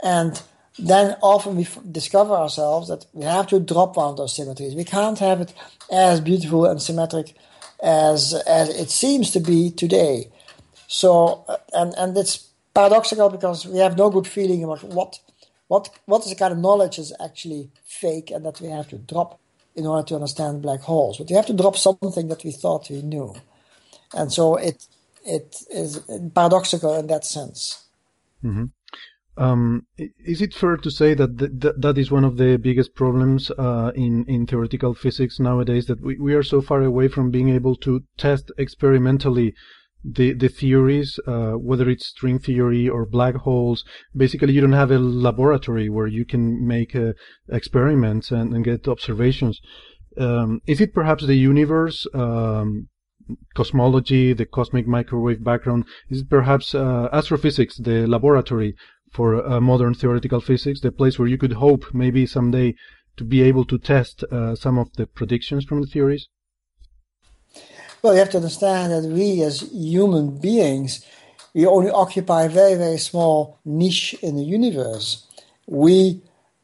And 0.03 0.41
then 0.79 1.17
often 1.23 1.57
we 1.57 1.67
discover 1.91 2.35
ourselves 2.35 2.89
that 2.89 3.07
we 3.13 3.25
have 3.25 3.47
to 3.49 3.61
drop 3.61 3.97
one 3.97 4.11
of 4.11 4.17
those 4.17 4.35
symmetries. 4.35 4.75
We 4.75 4.85
can't 4.85 5.19
have 5.21 5.41
it 5.41 5.55
as 5.91 6.21
beautiful 6.21 6.67
and 6.67 6.83
symmetric 6.83 7.35
as 7.83 8.35
as 8.47 8.69
it 8.71 8.91
seems 8.91 9.31
to 9.33 9.41
be 9.41 9.71
today. 9.71 10.31
So 10.89 11.45
uh, 11.49 11.57
and 11.73 11.95
and 11.97 12.17
it's 12.17 12.49
paradoxical 12.75 13.29
because 13.31 13.67
we 13.67 13.79
have 13.79 13.97
no 13.97 14.11
good 14.11 14.27
feeling 14.27 14.65
about 14.65 14.83
what 14.83 15.21
what 15.69 15.89
what 16.07 16.23
is 16.23 16.31
the 16.31 16.37
kind 16.37 16.53
of 16.53 16.59
knowledge 16.59 16.99
is 16.99 17.13
actually 17.23 17.71
fake 17.85 18.31
and 18.31 18.45
that 18.45 18.61
we 18.61 18.69
have 18.69 18.89
to 18.89 18.99
drop 18.99 19.41
in 19.75 19.87
order 19.87 20.07
to 20.07 20.15
understand 20.15 20.63
black 20.63 20.81
holes. 20.81 21.19
But 21.19 21.31
we 21.31 21.37
have 21.37 21.47
to 21.47 21.53
drop 21.53 21.77
something 21.77 22.29
that 22.29 22.45
we 22.45 22.53
thought 22.53 22.91
we 22.91 23.03
knew, 23.03 23.35
and 24.13 24.33
so 24.33 24.57
it 24.57 24.87
it 25.25 25.57
is 25.71 26.01
paradoxical 26.35 26.95
in 26.95 27.07
that 27.09 27.25
sense. 27.25 27.85
Mm-hmm. 28.45 28.65
Um, 29.37 29.87
is 29.97 30.41
it 30.41 30.55
fair 30.55 30.77
to 30.77 30.91
say 30.91 31.15
that 31.15 31.39
th- 31.39 31.75
that 31.77 31.99
is 31.99 32.11
one 32.11 32.25
of 32.25 32.37
the 32.37 32.57
biggest 32.57 32.95
problems 32.95 33.51
uh, 33.51 33.91
in 33.97 34.25
in 34.27 34.47
theoretical 34.47 34.95
physics 34.95 35.41
nowadays? 35.41 35.87
That 35.87 36.01
we, 36.01 36.19
we 36.19 36.35
are 36.35 36.45
so 36.45 36.61
far 36.61 36.83
away 36.83 37.09
from 37.09 37.31
being 37.31 37.49
able 37.49 37.75
to 37.77 38.05
test 38.17 38.53
experimentally 38.59 39.55
the 40.05 40.33
the 40.33 40.49
theories, 40.49 41.19
uh, 41.27 41.53
whether 41.53 41.89
it's 41.89 42.07
string 42.07 42.39
theory 42.39 42.89
or 42.89 43.07
black 43.07 43.37
holes. 43.37 43.85
Basically, 44.15 44.53
you 44.53 44.61
don't 44.61 44.73
have 44.73 44.91
a 44.91 44.99
laboratory 44.99 45.89
where 45.89 46.07
you 46.07 46.25
can 46.25 46.67
make 46.67 46.95
uh, 46.95 47.13
experiments 47.49 48.31
and, 48.31 48.53
and, 48.55 48.65
get 48.65 48.87
observations. 48.87 49.61
Um, 50.19 50.61
is 50.67 50.81
it 50.81 50.95
perhaps 50.95 51.27
the 51.27 51.37
universe? 51.37 52.07
Um, 52.15 52.89
cosmology, 53.55 54.35
the 54.35 54.45
cosmic 54.45 54.87
microwave 54.87 55.43
background, 55.43 55.85
is 56.11 56.21
it 56.21 56.29
perhaps 56.29 56.75
uh, 56.75 57.09
astrophysics, 57.11 57.79
the 57.79 58.07
laboratory 58.07 58.77
for 59.13 59.47
uh, 59.47 59.61
modern 59.61 59.95
theoretical 59.95 60.41
physics, 60.41 60.81
the 60.81 60.93
place 60.93 61.19
where 61.19 61.29
you 61.29 61.39
could 61.39 61.55
hope 61.55 61.95
maybe 61.95 62.27
someday 62.27 62.75
to 63.17 63.25
be 63.25 63.43
able 63.43 63.65
to 63.65 63.79
test 63.79 64.25
uh, 64.25 64.55
some 64.55 64.77
of 64.77 64.93
the 64.97 65.07
predictions 65.07 65.65
from 65.65 65.81
the 65.81 65.87
theories? 65.87 66.29
Well, 68.05 68.13
you 68.13 68.19
have 68.19 68.29
to 68.33 68.37
understand 68.37 68.93
that 68.93 69.09
we 69.09 69.41
as 69.41 69.63
human 69.73 70.37
beings, 70.37 71.03
we 71.55 71.65
only 71.65 71.91
occupy 71.91 72.43
a 72.43 72.51
very, 72.51 72.75
very 72.75 72.99
small 72.99 73.59
niche 73.65 74.13
in 74.21 74.37
the 74.37 74.43
universe. 74.43 75.27
We, 75.67 76.21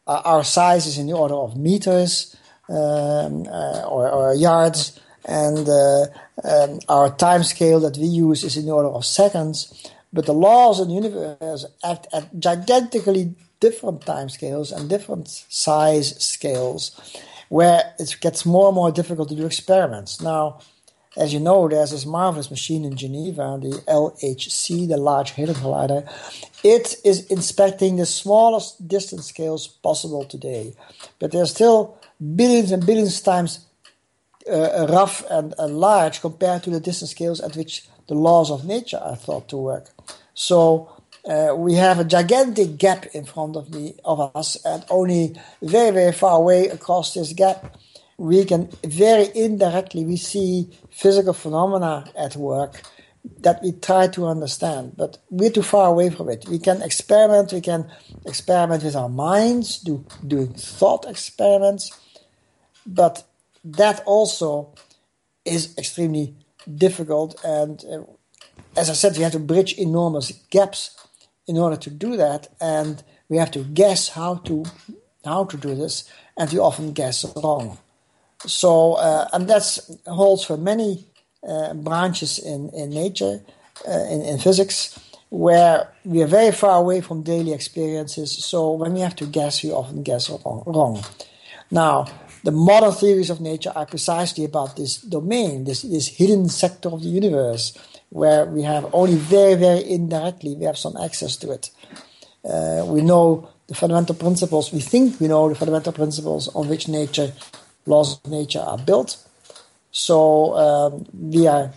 uh, 0.07 0.21
our 0.27 0.45
size 0.45 0.87
is 0.87 0.99
in 0.99 1.07
the 1.07 1.15
order 1.15 1.37
of 1.37 1.57
meters 1.57 2.37
um, 2.69 3.47
uh, 3.49 3.85
or, 3.89 4.11
or, 4.11 4.35
yards, 4.35 5.01
and 5.25 5.67
uh, 5.67 6.09
um, 6.45 6.79
our 6.91 7.17
time 7.17 7.43
scale 7.43 7.81
that 7.81 7.97
we 7.97 8.05
use 8.05 8.45
is 8.45 8.59
in 8.59 8.67
the 8.67 8.73
order 8.73 8.91
of 8.91 9.07
seconds. 9.07 9.91
But 10.13 10.27
the 10.27 10.35
laws 10.35 10.79
of 10.79 10.89
the 10.89 10.95
universe 10.95 11.65
act 11.83 12.07
at 12.13 12.39
gigantically 12.39 13.35
different 13.61 14.03
time 14.03 14.29
scales 14.29 14.73
and 14.73 14.91
different 14.91 15.29
size 15.49 16.23
scales, 16.23 17.01
where 17.49 17.95
it 17.99 18.19
gets 18.21 18.45
more 18.45 18.69
and 18.69 18.75
more 18.75 18.93
difficult 18.93 19.31
to 19.31 19.35
do 19.35 19.47
experiments. 19.47 20.21
Now, 20.21 20.61
as 21.21 21.35
you 21.35 21.39
know, 21.39 21.69
there's 21.69 21.91
this 21.91 22.07
marvelous 22.07 22.51
machine 22.51 22.83
in 22.83 22.97
Geneva, 22.97 23.59
the 23.61 23.83
LHC, 23.87 24.89
the 24.89 24.97
Large 24.97 25.33
Hadron 25.33 25.59
Collider. 25.59 26.11
It 26.65 26.97
is 27.05 27.27
inspecting 27.27 27.97
the 27.97 28.07
smallest 28.07 28.89
distance 28.89 29.27
scales 29.27 29.69
possible 29.69 30.25
today, 30.25 30.75
but 31.19 31.31
there's 31.31 31.51
still 31.51 31.99
billions 32.35 32.73
and 32.73 32.87
billions 32.87 33.21
times 33.21 33.67
uh, 34.51 34.87
rough 34.89 35.23
and, 35.31 35.55
large 35.59 36.23
compared 36.23 36.63
to 36.63 36.71
the 36.71 36.81
distance 36.81 37.11
scales 37.11 37.41
at 37.41 37.55
which 37.55 37.87
the 38.09 38.15
laws 38.15 38.51
of 38.51 38.65
nature 38.65 38.99
are 38.99 39.15
thought 39.15 39.47
to 39.51 39.59
work. 39.59 39.91
So 40.33 40.89
uh, 41.29 41.55
we 41.55 41.75
have 41.75 41.99
a 41.99 42.05
gigantic 42.05 42.79
gap 42.79 43.05
in 43.13 43.27
front 43.27 43.57
of 43.57 43.69
me 43.75 43.95
of 44.07 44.35
us, 44.35 44.57
and 44.65 44.87
only 44.89 45.39
very 45.61 45.91
very 45.91 46.13
far 46.13 46.39
away 46.39 46.69
across 46.69 47.13
this 47.13 47.35
gap, 47.35 47.77
we 48.21 48.45
can 48.45 48.69
very 48.85 49.29
indirectly 49.35 50.05
we 50.05 50.17
see 50.17 50.69
physical 50.91 51.33
phenomena 51.33 52.05
at 52.15 52.37
work 52.37 52.83
that 53.41 53.63
we 53.63 53.73
try 53.73 54.07
to 54.09 54.27
understand, 54.27 54.93
but 54.97 55.19
we're 55.31 55.51
too 55.51 55.63
far 55.63 55.89
away 55.89 56.09
from 56.11 56.29
it. 56.29 56.47
We 56.49 56.59
can 56.59 56.83
experiment, 56.83 57.53
we 57.53 57.61
can 57.61 57.91
experiment 58.27 58.83
with 58.83 58.97
our 58.97 59.09
minds, 59.09 59.79
do 59.79 60.05
doing 60.27 60.53
thought 60.55 61.09
experiments, 61.09 61.91
but 62.87 63.25
that 63.65 64.03
also 64.05 64.75
is 65.45 65.77
extremely 65.79 66.35
difficult 66.87 67.43
and 67.45 67.85
uh, 67.91 68.03
as 68.77 68.91
I 68.91 68.93
said, 68.93 69.17
we 69.17 69.23
have 69.23 69.33
to 69.33 69.39
bridge 69.39 69.73
enormous 69.79 70.33
gaps 70.51 70.97
in 71.47 71.59
order 71.59 71.77
to 71.77 71.91
do 71.91 72.17
that, 72.17 72.49
and 72.61 73.03
we 73.29 73.39
have 73.39 73.51
to 73.53 73.65
guess 73.65 74.11
how 74.11 74.37
to 74.37 74.65
how 75.25 75.45
to 75.45 75.57
do 75.57 75.75
this, 75.75 76.05
and 76.37 76.51
we 76.53 76.59
often 76.59 76.93
guess 76.93 77.25
wrong. 77.37 77.79
So, 78.47 78.95
uh, 78.95 79.29
and 79.33 79.49
that 79.49 79.79
holds 80.07 80.45
for 80.45 80.57
many 80.57 81.07
uh, 81.47 81.75
branches 81.75 82.39
in 82.39 82.71
in 82.71 82.91
nature, 82.91 83.41
uh, 83.87 84.05
in, 84.11 84.23
in 84.23 84.39
physics, 84.39 84.99
where 85.29 85.93
we 86.05 86.23
are 86.23 86.27
very 86.27 86.53
far 86.53 86.81
away 86.81 87.01
from 87.01 87.23
daily 87.23 87.53
experiences. 87.53 88.45
So, 88.45 88.73
when 88.73 88.95
we 88.95 89.01
have 89.01 89.17
to 89.17 89.27
guess, 89.27 89.63
we 89.63 89.71
often 89.73 90.03
guess 90.03 90.31
wrong. 90.31 91.05
Now, 91.71 92.07
the 92.43 92.51
modern 92.51 92.93
theories 92.93 93.31
of 93.31 93.41
nature 93.41 93.73
are 93.75 93.87
precisely 93.87 94.45
about 94.45 94.77
this 94.77 94.97
domain, 94.97 95.65
this, 95.65 95.83
this 95.83 96.09
hidden 96.09 96.49
sector 96.49 96.89
of 96.89 97.03
the 97.03 97.09
universe, 97.09 97.77
where 98.09 98.47
we 98.47 98.63
have 98.63 98.89
only 98.95 99.17
very, 99.17 99.55
very 99.55 99.89
indirectly 99.89 100.55
we 100.55 100.65
have 100.65 100.79
some 100.79 100.97
access 100.97 101.37
to 101.37 101.53
it. 101.53 101.71
Uh, 102.45 102.85
we 102.87 103.03
know 103.03 103.49
the 103.67 103.75
fundamental 103.75 104.15
principles. 104.15 104.73
We 104.73 104.81
think 104.81 105.21
we 105.21 105.29
know 105.29 105.49
the 105.49 105.55
fundamental 105.55 105.93
principles 105.93 106.49
on 106.55 106.69
which 106.69 106.89
nature, 106.89 107.33
laws 107.87 108.21
of 108.25 108.31
nature, 108.31 108.61
are 108.61 108.79
built. 108.79 109.17
So 109.91 110.55
um, 110.57 111.07
we 111.13 111.47
are 111.47 111.73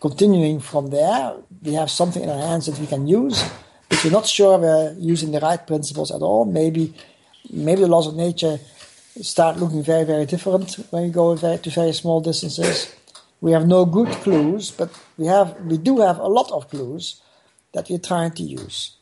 continuing 0.00 0.60
from 0.60 0.90
there. 0.90 1.34
We 1.62 1.74
have 1.74 1.90
something 1.90 2.22
in 2.22 2.28
our 2.28 2.46
hands 2.48 2.66
that 2.66 2.78
we 2.78 2.86
can 2.86 3.06
use, 3.06 3.42
but 3.88 4.04
we're 4.04 4.10
not 4.10 4.26
sure 4.26 4.58
we're 4.58 4.94
using 4.98 5.32
the 5.32 5.40
right 5.40 5.64
principles 5.66 6.10
at 6.10 6.22
all. 6.22 6.44
Maybe, 6.44 6.94
maybe 7.50 7.82
the 7.82 7.88
laws 7.88 8.06
of 8.06 8.14
nature 8.14 8.58
start 9.20 9.58
looking 9.58 9.82
very, 9.82 10.04
very 10.04 10.26
different 10.26 10.74
when 10.90 11.04
you 11.04 11.10
go 11.10 11.36
to 11.36 11.70
very 11.70 11.92
small 11.92 12.20
distances 12.20 12.94
we 13.42 13.50
have 13.52 13.66
no 13.66 13.84
good 13.84 14.08
clues, 14.22 14.70
but 14.70 14.88
we 15.18 15.26
have 15.26 15.60
we 15.66 15.76
do 15.76 16.00
have 16.00 16.18
a 16.18 16.28
lot 16.28 16.50
of 16.52 16.70
clues 16.70 17.20
that 17.74 17.90
we're 17.90 17.98
trying 17.98 18.30
to 18.30 18.42
use. 18.42 18.96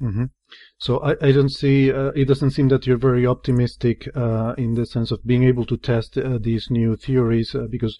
Mm-hmm. 0.00 0.26
So 0.82 0.98
I, 0.98 1.12
I, 1.28 1.30
don't 1.30 1.48
see. 1.48 1.92
Uh, 1.92 2.10
it 2.16 2.24
doesn't 2.24 2.50
seem 2.50 2.66
that 2.70 2.88
you're 2.88 2.96
very 2.96 3.24
optimistic 3.24 4.08
uh, 4.16 4.54
in 4.58 4.74
the 4.74 4.84
sense 4.84 5.12
of 5.12 5.24
being 5.24 5.44
able 5.44 5.64
to 5.66 5.76
test 5.76 6.18
uh, 6.18 6.38
these 6.40 6.72
new 6.72 6.96
theories, 6.96 7.54
uh, 7.54 7.68
because 7.70 7.96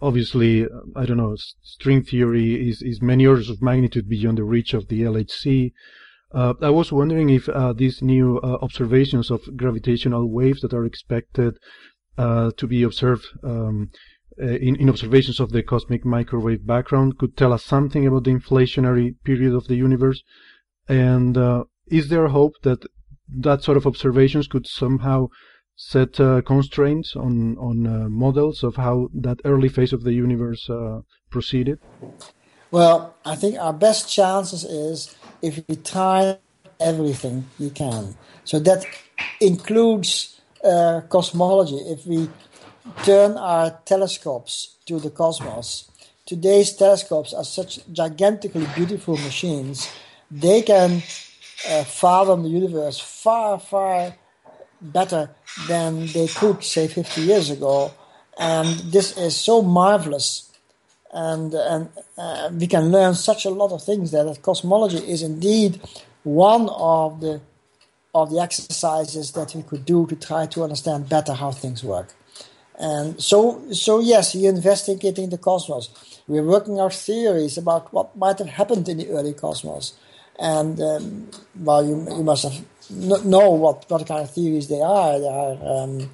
obviously, 0.00 0.64
uh, 0.64 0.68
I 0.96 1.04
don't 1.04 1.18
know, 1.18 1.36
string 1.60 2.02
theory 2.02 2.66
is 2.70 2.80
is 2.80 3.02
many 3.02 3.26
orders 3.26 3.50
of 3.50 3.60
magnitude 3.60 4.08
beyond 4.08 4.38
the 4.38 4.44
reach 4.44 4.72
of 4.72 4.88
the 4.88 5.02
LHC. 5.02 5.72
Uh, 6.32 6.54
I 6.62 6.70
was 6.70 6.90
wondering 6.90 7.28
if 7.28 7.46
these 7.76 8.00
new 8.00 8.40
observations 8.40 9.30
of 9.30 9.42
gravitational 9.54 10.26
waves 10.32 10.62
that 10.62 10.72
are 10.72 10.86
expected 10.86 11.58
uh, 12.16 12.52
to 12.56 12.66
be 12.66 12.82
observed 12.82 13.26
um, 13.42 13.90
in, 14.38 14.76
in, 14.76 14.88
observations 14.88 15.40
of 15.40 15.52
the 15.52 15.62
cosmic 15.62 16.06
microwave 16.06 16.66
background 16.66 17.18
could 17.18 17.36
tell 17.36 17.52
us 17.52 17.62
something 17.62 18.06
about 18.06 18.24
the 18.24 18.30
inflationary 18.30 19.14
period 19.24 19.52
of 19.52 19.66
the 19.66 19.76
universe. 19.76 20.22
And 20.88 21.36
uh, 21.36 21.64
is 21.86 22.08
there 22.08 22.28
hope 22.28 22.54
that 22.62 22.84
that 23.28 23.62
sort 23.62 23.76
of 23.76 23.86
observations 23.86 24.46
could 24.46 24.66
somehow 24.66 25.28
set 25.76 26.20
uh, 26.20 26.40
constraints 26.42 27.16
on 27.16 27.56
on 27.58 27.86
uh, 27.86 28.08
models 28.08 28.62
of 28.62 28.76
how 28.76 29.08
that 29.12 29.38
early 29.44 29.68
phase 29.68 29.92
of 29.92 30.02
the 30.04 30.12
universe 30.12 30.68
uh, 30.70 31.00
proceeded? 31.30 31.78
Well, 32.70 33.14
I 33.24 33.36
think 33.36 33.58
our 33.58 33.72
best 33.72 34.12
chances 34.12 34.64
is 34.64 35.14
if 35.42 35.62
we 35.68 35.76
try 35.76 36.38
everything 36.80 37.46
you 37.58 37.70
can. 37.70 38.16
So 38.44 38.58
that 38.60 38.84
includes 39.40 40.40
uh, 40.64 41.02
cosmology. 41.08 41.76
If 41.76 42.06
we 42.06 42.28
turn 43.04 43.36
our 43.36 43.78
telescopes 43.84 44.76
to 44.86 44.98
the 44.98 45.10
cosmos, 45.10 45.90
today's 46.26 46.72
telescopes 46.72 47.32
are 47.32 47.44
such 47.44 47.80
gigantically 47.92 48.66
beautiful 48.74 49.16
machines. 49.18 49.88
They 50.30 50.62
can 50.62 51.02
uh, 51.68 51.84
fathom 51.84 52.42
the 52.42 52.48
universe 52.48 52.98
far, 52.98 53.58
far 53.58 54.14
better 54.80 55.30
than 55.68 56.06
they 56.08 56.26
could, 56.28 56.62
say, 56.62 56.88
50 56.88 57.20
years 57.22 57.50
ago. 57.50 57.92
And 58.38 58.66
this 58.92 59.16
is 59.16 59.36
so 59.36 59.62
marvelous. 59.62 60.50
And, 61.12 61.54
and 61.54 61.88
uh, 62.18 62.50
we 62.52 62.66
can 62.66 62.90
learn 62.90 63.14
such 63.14 63.44
a 63.44 63.50
lot 63.50 63.72
of 63.72 63.82
things 63.82 64.10
there 64.10 64.24
that 64.24 64.42
cosmology 64.42 64.98
is 64.98 65.22
indeed 65.22 65.80
one 66.24 66.68
of 66.70 67.20
the 67.20 67.40
of 68.14 68.30
the 68.30 68.38
exercises 68.38 69.32
that 69.32 69.54
we 69.54 69.62
could 69.62 69.84
do 69.84 70.06
to 70.06 70.14
try 70.14 70.46
to 70.46 70.62
understand 70.62 71.08
better 71.08 71.34
how 71.34 71.50
things 71.50 71.82
work. 71.82 72.14
And 72.78 73.20
so, 73.20 73.62
so 73.72 74.00
yes, 74.00 74.34
we're 74.34 74.50
investigating 74.50 75.30
the 75.30 75.38
cosmos. 75.38 75.90
We're 76.26 76.44
working 76.44 76.78
out 76.78 76.94
theories 76.94 77.58
about 77.58 77.92
what 77.92 78.16
might 78.16 78.38
have 78.38 78.48
happened 78.48 78.88
in 78.88 78.98
the 78.98 79.10
early 79.10 79.32
cosmos. 79.32 79.94
And 80.38 80.80
um, 80.80 81.30
well, 81.56 81.84
you, 81.84 82.06
you 82.16 82.24
must 82.24 82.44
have 82.44 82.64
know 83.24 83.50
what, 83.50 83.88
what 83.88 84.06
kind 84.06 84.22
of 84.22 84.30
theories 84.30 84.68
they 84.68 84.80
are. 84.80 85.18
They 85.18 85.28
are 85.28 85.58
um, 85.62 86.10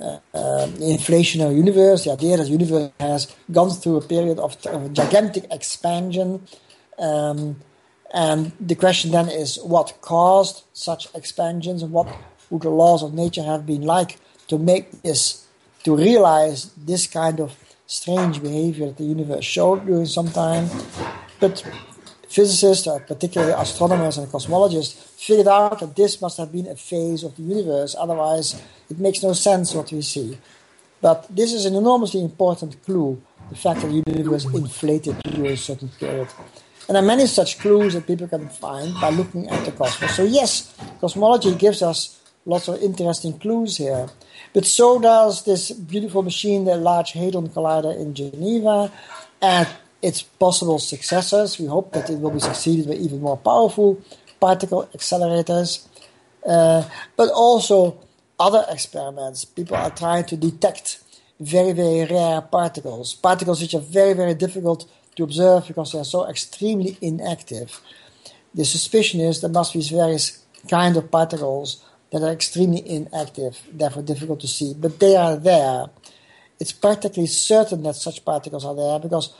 uh, 0.00 0.18
uh, 0.34 0.66
inflationary 0.78 1.56
universe. 1.56 2.04
The 2.04 2.12
idea 2.12 2.36
that 2.36 2.44
the 2.44 2.50
universe 2.50 2.90
has 3.00 3.34
gone 3.50 3.70
through 3.70 3.96
a 3.98 4.02
period 4.02 4.38
of, 4.38 4.56
of 4.66 4.92
gigantic 4.92 5.44
expansion. 5.50 6.46
Um, 6.98 7.56
and 8.12 8.52
the 8.60 8.74
question 8.74 9.12
then 9.12 9.28
is 9.28 9.58
what 9.62 9.98
caused 10.00 10.64
such 10.72 11.06
expansions 11.14 11.82
and 11.82 11.92
what 11.92 12.08
would 12.50 12.62
the 12.62 12.70
laws 12.70 13.02
of 13.02 13.14
nature 13.14 13.42
have 13.42 13.64
been 13.66 13.82
like 13.82 14.18
to 14.48 14.58
make 14.58 15.02
this, 15.02 15.46
to 15.84 15.96
realize 15.96 16.72
this 16.74 17.06
kind 17.06 17.40
of 17.40 17.56
strange 17.86 18.42
behavior 18.42 18.86
that 18.86 18.98
the 18.98 19.04
universe 19.04 19.44
showed 19.44 19.86
during 19.86 20.06
some 20.06 20.28
time. 20.28 20.68
But 21.38 21.64
physicists, 22.30 22.86
or 22.86 23.00
particularly 23.00 23.52
astronomers 23.52 24.16
and 24.16 24.28
cosmologists, 24.28 24.94
figured 25.18 25.48
out 25.48 25.80
that 25.80 25.96
this 25.96 26.20
must 26.22 26.38
have 26.38 26.52
been 26.52 26.68
a 26.68 26.76
phase 26.76 27.24
of 27.24 27.36
the 27.36 27.42
universe, 27.42 27.96
otherwise, 27.98 28.62
it 28.88 28.98
makes 28.98 29.22
no 29.22 29.32
sense 29.32 29.74
what 29.74 29.90
we 29.90 30.00
see. 30.00 30.38
But 31.02 31.26
this 31.28 31.52
is 31.52 31.66
an 31.66 31.74
enormously 31.74 32.22
important 32.22 32.82
clue 32.84 33.20
the 33.48 33.56
fact 33.56 33.80
that 33.80 33.88
the 33.88 34.12
universe 34.12 34.44
inflated 34.44 35.20
during 35.24 35.52
a 35.52 35.56
certain 35.56 35.88
period. 35.88 36.28
And 36.86 36.94
there 36.94 37.02
are 37.02 37.06
many 37.06 37.26
such 37.26 37.58
clues 37.58 37.94
that 37.94 38.06
people 38.06 38.28
can 38.28 38.48
find 38.48 38.94
by 39.00 39.10
looking 39.10 39.48
at 39.48 39.64
the 39.64 39.72
cosmos. 39.72 40.14
So, 40.14 40.22
yes, 40.22 40.74
cosmology 41.00 41.54
gives 41.56 41.82
us 41.82 42.20
lots 42.46 42.68
of 42.68 42.80
interesting 42.80 43.38
clues 43.38 43.76
here. 43.76 44.08
But 44.52 44.66
so 44.66 45.00
does 45.00 45.44
this 45.44 45.72
beautiful 45.72 46.22
machine, 46.22 46.64
the 46.64 46.76
Large 46.76 47.12
Hadron 47.12 47.48
Collider 47.48 47.96
in 47.96 48.14
Geneva, 48.14 48.92
and 49.42 49.68
its 50.02 50.22
possible 50.22 50.78
successors. 50.78 51.58
We 51.58 51.66
hope 51.66 51.92
that 51.92 52.10
it 52.10 52.18
will 52.18 52.30
be 52.30 52.40
succeeded 52.40 52.88
by 52.88 52.94
even 52.94 53.20
more 53.20 53.36
powerful 53.36 54.00
particle 54.40 54.88
accelerators, 54.94 55.86
uh, 56.46 56.84
but 57.16 57.30
also 57.30 58.00
other 58.38 58.64
experiments. 58.68 59.44
People 59.44 59.76
are 59.76 59.90
trying 59.90 60.24
to 60.24 60.36
detect 60.36 61.00
very, 61.38 61.72
very 61.72 62.06
rare 62.06 62.40
particles, 62.40 63.14
particles 63.14 63.60
which 63.60 63.74
are 63.74 63.80
very, 63.80 64.14
very 64.14 64.34
difficult 64.34 64.88
to 65.16 65.22
observe 65.22 65.66
because 65.66 65.92
they 65.92 65.98
are 65.98 66.04
so 66.04 66.28
extremely 66.28 66.96
inactive. 67.00 67.80
The 68.54 68.64
suspicion 68.64 69.20
is 69.20 69.40
there 69.40 69.50
must 69.50 69.72
be 69.72 69.82
various 69.82 70.44
kind 70.68 70.96
of 70.96 71.10
particles 71.10 71.84
that 72.12 72.22
are 72.22 72.32
extremely 72.32 72.88
inactive, 72.88 73.60
therefore 73.72 74.02
difficult 74.02 74.40
to 74.40 74.48
see, 74.48 74.74
but 74.74 74.98
they 74.98 75.16
are 75.16 75.36
there. 75.36 75.86
It's 76.58 76.72
practically 76.72 77.26
certain 77.26 77.82
that 77.84 77.94
such 77.94 78.24
particles 78.24 78.64
are 78.64 78.74
there 78.74 78.98
because 78.98 79.32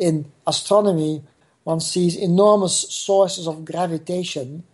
in 0.00 0.32
astronomy 0.46 1.22
one 1.62 1.78
sees 1.78 2.16
enormous 2.16 2.74
sources 2.90 3.46
of 3.46 3.64
gravitation 3.64 4.64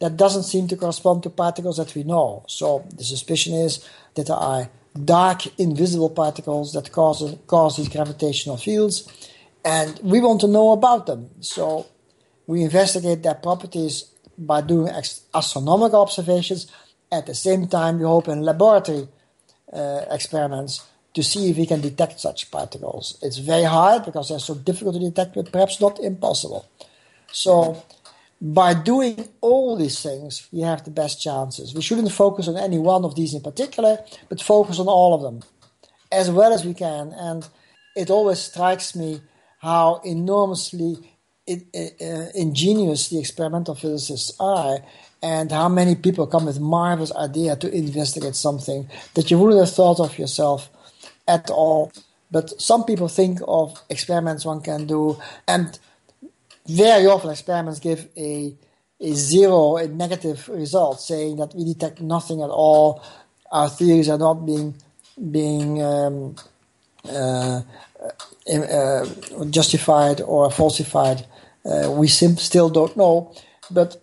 that 0.00 0.16
doesn't 0.16 0.44
seem 0.44 0.68
to 0.68 0.76
correspond 0.76 1.24
to 1.24 1.30
particles 1.30 1.76
that 1.76 1.94
we 1.96 2.04
know. 2.04 2.44
So 2.46 2.86
the 2.96 3.02
suspicion 3.02 3.54
is 3.54 3.84
that 4.14 4.28
there 4.28 4.36
are 4.36 4.70
dark, 5.04 5.46
invisible 5.58 6.10
particles 6.10 6.72
that 6.72 6.92
cause, 6.92 7.36
cause 7.48 7.76
these 7.76 7.88
gravitational 7.88 8.56
fields 8.56 9.08
and 9.64 9.98
we 10.02 10.20
want 10.20 10.40
to 10.42 10.46
know 10.46 10.70
about 10.70 11.06
them. 11.06 11.28
So 11.40 11.86
we 12.46 12.62
investigate 12.62 13.24
their 13.24 13.34
properties 13.34 14.04
by 14.38 14.60
doing 14.60 14.92
astronomical 15.34 16.00
observations. 16.00 16.70
At 17.10 17.26
the 17.26 17.34
same 17.34 17.66
time, 17.66 17.98
we 17.98 18.04
hope 18.04 18.28
in 18.28 18.42
laboratory 18.42 19.08
uh, 19.72 20.02
experiments 20.10 20.86
to 21.18 21.24
see 21.24 21.50
if 21.50 21.56
we 21.56 21.66
can 21.66 21.80
detect 21.80 22.20
such 22.20 22.48
particles. 22.48 23.18
It's 23.22 23.38
very 23.38 23.64
hard 23.64 24.04
because 24.04 24.28
they're 24.28 24.38
so 24.50 24.54
difficult 24.54 24.94
to 24.94 25.00
detect, 25.00 25.34
but 25.34 25.50
perhaps 25.50 25.80
not 25.80 25.98
impossible. 25.98 26.64
So 27.32 27.82
by 28.40 28.74
doing 28.74 29.28
all 29.40 29.74
these 29.74 30.00
things, 30.00 30.46
we 30.52 30.60
have 30.60 30.84
the 30.84 30.92
best 30.92 31.20
chances. 31.20 31.74
We 31.74 31.82
shouldn't 31.82 32.12
focus 32.12 32.46
on 32.46 32.56
any 32.56 32.78
one 32.78 33.04
of 33.04 33.16
these 33.16 33.34
in 33.34 33.40
particular, 33.40 33.98
but 34.28 34.40
focus 34.40 34.78
on 34.78 34.86
all 34.86 35.12
of 35.12 35.22
them 35.22 35.42
as 36.12 36.30
well 36.30 36.52
as 36.52 36.64
we 36.64 36.72
can. 36.72 37.12
And 37.16 37.48
it 37.96 38.10
always 38.10 38.38
strikes 38.38 38.94
me 38.94 39.20
how 39.58 40.00
enormously 40.04 40.98
uh, 41.50 42.26
ingenious 42.36 43.08
the 43.08 43.18
experimental 43.18 43.74
physicists 43.74 44.36
are 44.38 44.78
and 45.20 45.50
how 45.50 45.68
many 45.68 45.96
people 45.96 46.28
come 46.28 46.46
with 46.46 46.60
marvelous 46.60 47.12
idea 47.16 47.56
to 47.56 47.68
investigate 47.74 48.36
something 48.36 48.88
that 49.14 49.32
you 49.32 49.38
wouldn't 49.38 49.58
have 49.58 49.74
thought 49.74 49.98
of 49.98 50.16
yourself 50.16 50.70
at 51.28 51.50
all. 51.50 51.92
But 52.30 52.60
some 52.60 52.84
people 52.84 53.08
think 53.08 53.40
of 53.46 53.80
experiments 53.88 54.44
one 54.44 54.60
can 54.60 54.86
do, 54.86 55.18
and 55.46 55.78
very 56.66 57.06
often 57.06 57.30
experiments 57.30 57.78
give 57.80 58.08
a 58.16 58.54
a 59.00 59.12
zero, 59.12 59.76
a 59.76 59.86
negative 59.86 60.48
result, 60.48 61.00
saying 61.00 61.36
that 61.36 61.54
we 61.54 61.64
detect 61.64 62.00
nothing 62.00 62.42
at 62.42 62.50
all. 62.50 63.00
Our 63.52 63.68
theories 63.68 64.08
are 64.08 64.18
not 64.18 64.44
being 64.44 64.74
being 65.30 65.82
um, 65.82 66.36
uh, 67.08 67.62
uh, 68.52 69.06
justified 69.50 70.20
or 70.20 70.50
falsified. 70.50 71.26
Uh, 71.64 71.90
we 71.90 72.08
still 72.08 72.70
don't 72.70 72.96
know, 72.96 73.34
but 73.70 74.02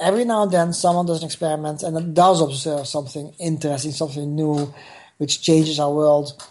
every 0.00 0.24
now 0.24 0.42
and 0.42 0.52
then 0.52 0.72
someone 0.72 1.06
does 1.06 1.22
an 1.22 1.26
experiment 1.26 1.82
and 1.82 2.14
does 2.14 2.40
observe 2.40 2.86
something 2.86 3.32
interesting, 3.38 3.92
something 3.92 4.34
new, 4.34 4.72
which 5.18 5.42
changes 5.42 5.80
our 5.80 5.92
world, 5.92 6.42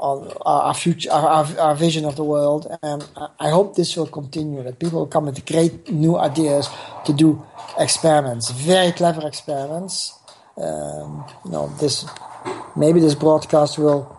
our, 0.00 0.32
our 0.44 0.74
future, 0.74 1.10
our, 1.10 1.46
our, 1.58 1.74
vision 1.74 2.04
of 2.04 2.16
the 2.16 2.24
world. 2.24 2.66
And 2.82 3.06
I 3.40 3.50
hope 3.50 3.76
this 3.76 3.96
will 3.96 4.06
continue. 4.06 4.62
That 4.62 4.78
people 4.78 5.00
will 5.00 5.06
come 5.06 5.26
with 5.26 5.44
great 5.46 5.90
new 5.90 6.16
ideas 6.18 6.68
to 7.06 7.12
do 7.12 7.44
experiments, 7.78 8.50
very 8.50 8.92
clever 8.92 9.26
experiments. 9.26 10.18
Um, 10.56 11.24
you 11.44 11.50
know, 11.50 11.68
this 11.80 12.04
maybe 12.76 13.00
this 13.00 13.14
broadcast 13.14 13.78
will 13.78 14.16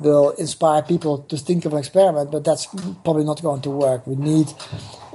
will 0.00 0.30
inspire 0.30 0.82
people 0.82 1.18
to 1.18 1.36
think 1.36 1.64
of 1.64 1.72
an 1.72 1.78
experiment, 1.78 2.30
but 2.30 2.44
that's 2.44 2.66
probably 3.04 3.24
not 3.24 3.42
going 3.42 3.60
to 3.62 3.70
work. 3.70 4.06
We 4.06 4.16
need 4.16 4.52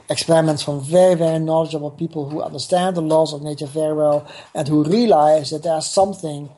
experiments 0.09 0.63
from 0.63 0.83
very, 0.83 1.15
very 1.15 1.39
knowledgeable 1.39 1.91
people 1.91 2.29
who 2.29 2.41
understand 2.41 2.97
the 2.97 3.01
laws 3.01 3.33
of 3.33 3.41
nature 3.41 3.65
very 3.65 3.93
well 3.93 4.29
and 4.53 4.67
who 4.67 4.83
realize 4.83 5.51
that 5.51 5.63
there's 5.63 5.87
something 5.87 6.49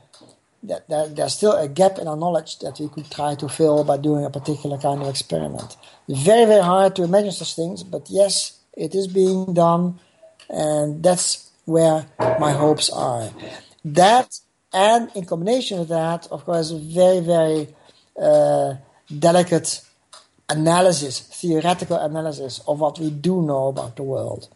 that, 0.68 0.88
that 0.90 1.16
there's 1.16 1.34
still 1.34 1.54
a 1.54 1.68
gap 1.68 1.98
in 1.98 2.08
our 2.08 2.18
knowledge 2.18 2.60
that 2.60 2.80
we 2.80 2.88
could 2.90 3.10
try 3.10 3.36
to 3.36 3.48
fill 3.50 3.84
by 3.84 3.98
doing 3.98 4.26
a 4.26 4.30
particular 4.30 4.78
kind 4.78 5.02
of 5.02 5.08
experiment. 5.08 5.78
Very, 6.08 6.46
very 6.46 6.64
hard 6.64 6.96
to 6.96 7.04
imagine 7.04 7.32
such 7.32 7.56
things, 7.56 7.84
but 7.84 8.08
yes, 8.10 8.60
it 8.76 8.94
is 8.94 9.08
being 9.08 9.54
done, 9.54 10.00
and 10.50 11.02
that's 11.02 11.52
where 11.66 12.06
my 12.40 12.52
hopes 12.52 12.90
are. 12.90 13.30
That, 13.84 14.40
and 14.74 15.10
in 15.16 15.26
combination 15.26 15.80
with 15.80 15.90
that, 15.90 16.28
of 16.32 16.46
course, 16.46 16.72
very, 16.72 17.22
very 17.22 17.74
uh, 18.22 18.76
delicate 19.20 19.82
analysis, 20.50 21.20
theoretical 21.20 21.98
analysis 21.98 22.62
of 22.68 22.80
what 22.80 23.00
we 23.00 23.10
do 23.10 23.42
know 23.42 23.68
about 23.68 23.96
the 23.96 24.04
world. 24.04 24.48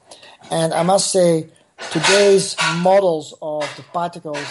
And 0.51 0.73
I 0.73 0.83
must 0.83 1.11
say, 1.11 1.49
today's 1.91 2.55
models 2.77 3.33
of 3.41 3.61
the 3.75 3.83
particles 3.83 4.45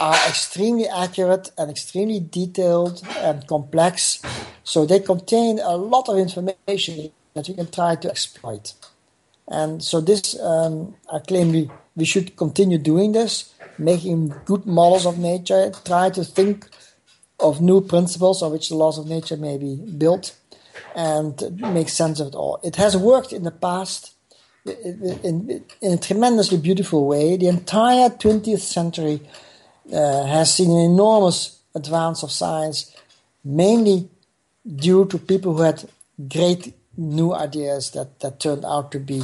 are 0.00 0.14
extremely 0.28 0.86
accurate 0.88 1.50
and 1.56 1.70
extremely 1.70 2.20
detailed 2.20 3.02
and 3.18 3.46
complex. 3.46 4.20
So 4.64 4.84
they 4.84 5.00
contain 5.00 5.58
a 5.58 5.76
lot 5.76 6.08
of 6.08 6.18
information 6.18 7.10
that 7.34 7.48
we 7.48 7.54
can 7.54 7.70
try 7.70 7.96
to 7.96 8.10
exploit. 8.10 8.74
And 9.48 9.82
so 9.82 10.00
this, 10.00 10.38
um, 10.40 10.96
I 11.12 11.20
claim 11.20 11.52
we, 11.52 11.70
we 11.94 12.04
should 12.04 12.36
continue 12.36 12.78
doing 12.78 13.12
this, 13.12 13.54
making 13.78 14.34
good 14.44 14.66
models 14.66 15.06
of 15.06 15.18
nature, 15.18 15.72
try 15.84 16.10
to 16.10 16.24
think 16.24 16.68
of 17.38 17.60
new 17.60 17.80
principles 17.80 18.42
on 18.42 18.52
which 18.52 18.68
the 18.68 18.74
laws 18.74 18.98
of 18.98 19.06
nature 19.06 19.36
may 19.36 19.56
be 19.56 19.76
built, 19.76 20.36
and 20.94 21.60
make 21.60 21.88
sense 21.88 22.20
of 22.20 22.28
it 22.28 22.34
all. 22.34 22.58
It 22.62 22.76
has 22.76 22.96
worked 22.96 23.32
in 23.32 23.44
the 23.44 23.50
past 23.50 24.14
in, 24.66 25.64
in 25.80 25.92
a 25.92 25.96
tremendously 25.96 26.58
beautiful 26.58 27.06
way. 27.06 27.36
The 27.36 27.48
entire 27.48 28.10
20th 28.10 28.60
century 28.60 29.20
has 29.92 30.54
seen 30.54 30.70
an 30.70 30.90
enormous 30.92 31.60
advance 31.74 32.22
of 32.22 32.30
science, 32.30 32.94
mainly 33.44 34.08
due 34.64 35.04
to 35.06 35.18
people 35.18 35.54
who 35.54 35.62
had 35.62 35.84
great 36.28 36.74
new 36.96 37.34
ideas 37.34 37.90
that, 37.90 38.20
that 38.20 38.40
turned 38.40 38.64
out 38.64 38.90
to 38.92 38.98
be 38.98 39.22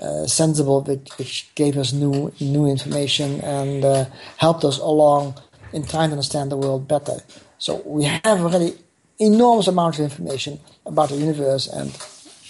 uh, 0.00 0.26
sensible, 0.26 0.82
which, 0.82 1.08
which, 1.18 1.54
gave 1.54 1.76
us 1.76 1.92
new 1.92 2.32
new 2.40 2.66
information 2.66 3.40
and 3.42 3.84
uh, 3.84 4.04
helped 4.38 4.64
us 4.64 4.78
along 4.78 5.34
in 5.72 5.84
trying 5.84 6.08
to 6.08 6.14
understand 6.14 6.50
the 6.50 6.56
world 6.56 6.88
better. 6.88 7.18
So 7.58 7.80
we 7.84 8.04
have 8.04 8.40
already 8.40 8.76
enormous 9.20 9.68
amounts 9.68 9.98
of 9.98 10.04
information 10.04 10.58
about 10.84 11.10
the 11.10 11.16
universe, 11.16 11.68
and 11.68 11.90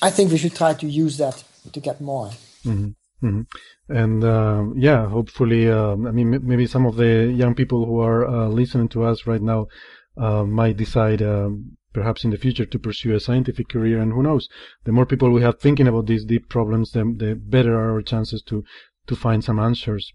I 0.00 0.10
think 0.10 0.32
we 0.32 0.38
should 0.38 0.54
try 0.54 0.72
to 0.72 0.86
use 0.86 1.18
that 1.18 1.44
to 1.72 1.80
get 1.80 2.00
more. 2.00 2.30
Mm-hmm. 2.64 2.90
Mm-hmm. 3.22 3.42
And 3.88 4.24
uh, 4.24 4.64
yeah, 4.76 5.08
hopefully, 5.08 5.70
uh, 5.70 5.92
I 5.92 6.10
mean, 6.10 6.40
maybe 6.46 6.66
some 6.66 6.86
of 6.86 6.96
the 6.96 7.32
young 7.34 7.54
people 7.54 7.86
who 7.86 8.00
are 8.00 8.26
uh, 8.26 8.48
listening 8.48 8.88
to 8.90 9.04
us 9.04 9.26
right 9.26 9.42
now 9.42 9.68
uh, 10.16 10.44
might 10.44 10.76
decide, 10.76 11.22
um, 11.22 11.76
perhaps 11.92 12.24
in 12.24 12.30
the 12.30 12.36
future, 12.38 12.66
to 12.66 12.78
pursue 12.78 13.14
a 13.14 13.20
scientific 13.20 13.68
career. 13.68 14.00
And 14.00 14.12
who 14.12 14.22
knows? 14.22 14.48
The 14.84 14.92
more 14.92 15.06
people 15.06 15.30
we 15.30 15.42
have 15.42 15.58
thinking 15.58 15.88
about 15.88 16.06
these 16.06 16.24
deep 16.24 16.48
problems, 16.48 16.92
the, 16.92 17.04
the 17.16 17.34
better 17.34 17.74
are 17.74 17.92
our 17.94 18.02
chances 18.02 18.42
to 18.42 18.64
to 19.06 19.14
find 19.14 19.44
some 19.44 19.58
answers. 19.58 20.12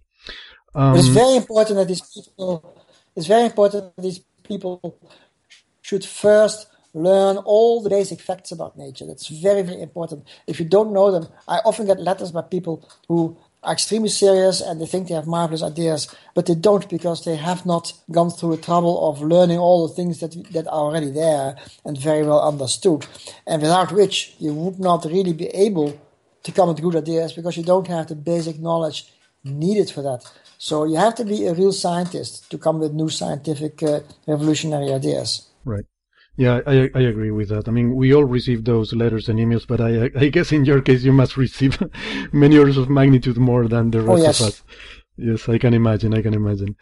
Um, 0.74 0.96
it's 0.98 1.08
very 1.08 1.36
important 1.36 1.78
that 1.78 1.88
these 1.88 2.02
people. 2.02 2.76
It's 3.16 3.28
very 3.28 3.46
important 3.46 3.96
that 3.96 4.02
these 4.02 4.22
people 4.44 4.98
should 5.82 6.06
first 6.06 6.68
learn 7.04 7.38
all 7.38 7.82
the 7.82 7.90
basic 7.90 8.20
facts 8.22 8.52
about 8.52 8.78
nature. 8.78 9.06
That's 9.06 9.28
very, 9.28 9.62
very 9.62 9.82
important. 9.82 10.28
If 10.48 10.60
you 10.60 10.66
don't 10.66 10.94
know 10.94 11.12
them, 11.12 11.28
I 11.48 11.58
often 11.66 11.86
get 11.86 12.00
letters 12.00 12.32
by 12.32 12.42
people 12.42 12.88
who 13.08 13.38
are 13.64 13.74
extremely 13.74 14.10
serious 14.10 14.62
and 14.62 14.80
they 14.80 14.86
think 14.86 15.08
they 15.08 15.14
have 15.16 15.28
marvelous 15.28 15.64
ideas, 15.64 16.14
but 16.34 16.46
they 16.46 16.56
don't 16.56 16.90
because 16.90 17.26
they 17.26 17.36
have 17.36 17.66
not 17.66 17.94
gone 18.12 18.30
through 18.30 18.56
the 18.56 18.62
trouble 18.62 19.10
of 19.10 19.22
learning 19.22 19.60
all 19.60 19.88
the 19.88 19.94
things 19.94 20.20
that 20.20 20.32
that 20.54 20.68
are 20.68 20.84
already 20.88 21.12
there 21.12 21.58
and 21.86 21.98
very 21.98 22.24
well 22.24 22.42
understood, 22.48 23.06
and 23.46 23.62
without 23.62 23.92
which 23.92 24.36
you 24.40 24.54
would 24.54 24.80
not 24.80 25.06
really 25.06 25.34
be 25.34 25.48
able 25.48 26.00
to 26.44 26.52
come 26.52 26.70
with 26.70 26.82
good 26.82 26.96
ideas 26.96 27.34
because 27.34 27.58
you 27.58 27.64
don't 27.64 27.88
have 27.88 28.08
the 28.08 28.16
basic 28.16 28.60
knowledge 28.60 29.12
needed 29.44 29.90
for 29.90 30.02
that. 30.02 30.24
So 30.58 30.86
you 30.86 30.96
have 30.96 31.16
to 31.16 31.26
be 31.26 31.46
a 31.46 31.54
real 31.54 31.72
scientist 31.72 32.50
to 32.52 32.58
come 32.58 32.80
with 32.80 32.94
new 32.94 33.10
scientific 33.10 33.82
uh, 33.84 34.02
revolutionary 34.28 34.92
ideas. 34.94 35.48
Right. 35.64 35.86
Yeah, 36.40 36.62
I, 36.66 36.90
I 36.96 37.02
agree 37.02 37.32
with 37.32 37.50
that. 37.50 37.68
I 37.68 37.72
mean, 37.72 37.94
we 37.94 38.14
all 38.14 38.24
receive 38.24 38.64
those 38.64 38.94
letters 38.94 39.28
and 39.28 39.38
emails, 39.38 39.68
but 39.68 39.82
I, 39.82 40.10
I 40.16 40.30
guess 40.30 40.54
in 40.54 40.64
your 40.64 40.80
case, 40.80 41.04
you 41.04 41.12
must 41.12 41.36
receive 41.36 41.78
many 42.32 42.58
orders 42.58 42.78
of 42.78 42.90
magnitude 42.90 43.36
more 43.36 43.68
than 43.68 43.92
the 43.92 44.00
rest 44.00 44.10
oh, 44.10 44.24
yes. 44.24 44.40
of 44.40 44.48
us. 44.48 44.64
Yes, 45.18 45.50
I 45.50 45.58
can 45.58 45.74
imagine. 45.74 46.14
I 46.14 46.22
can 46.22 46.34
imagine. 46.34 46.78